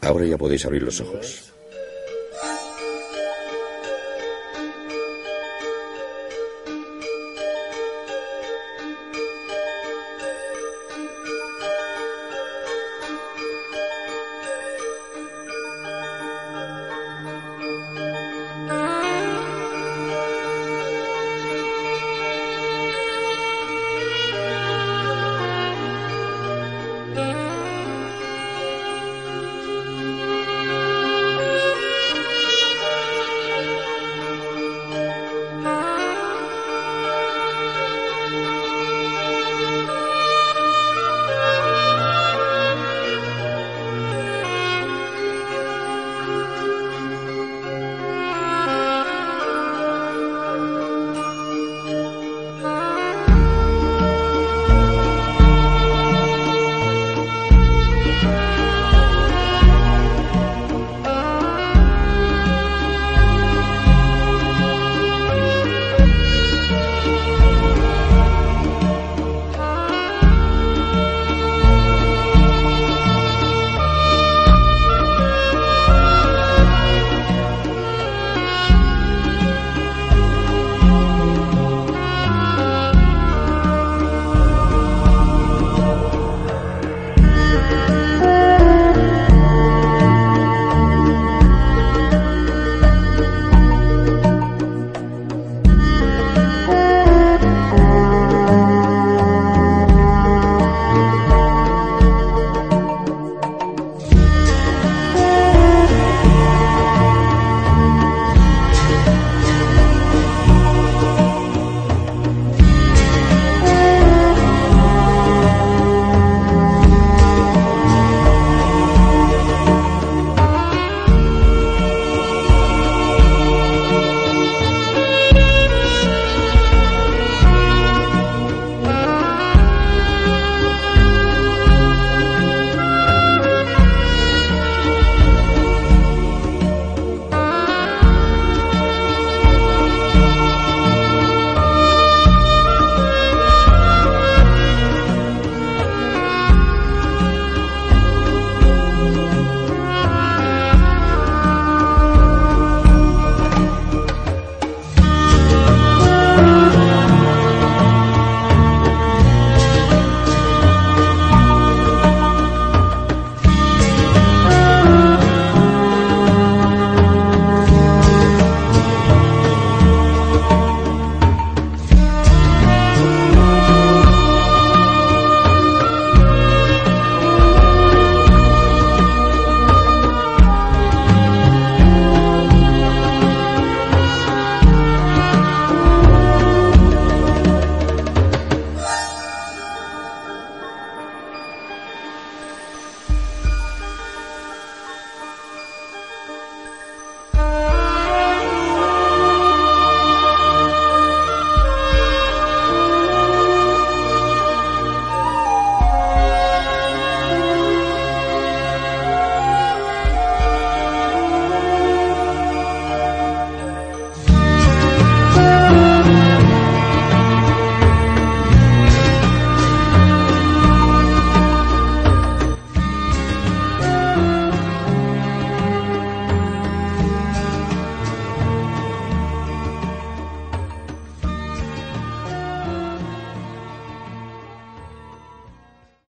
Ahora 0.03 0.25
ya 0.25 0.39
podéis 0.39 0.65
abrir 0.65 0.83
los 0.83 1.01
ojos. 1.01 1.53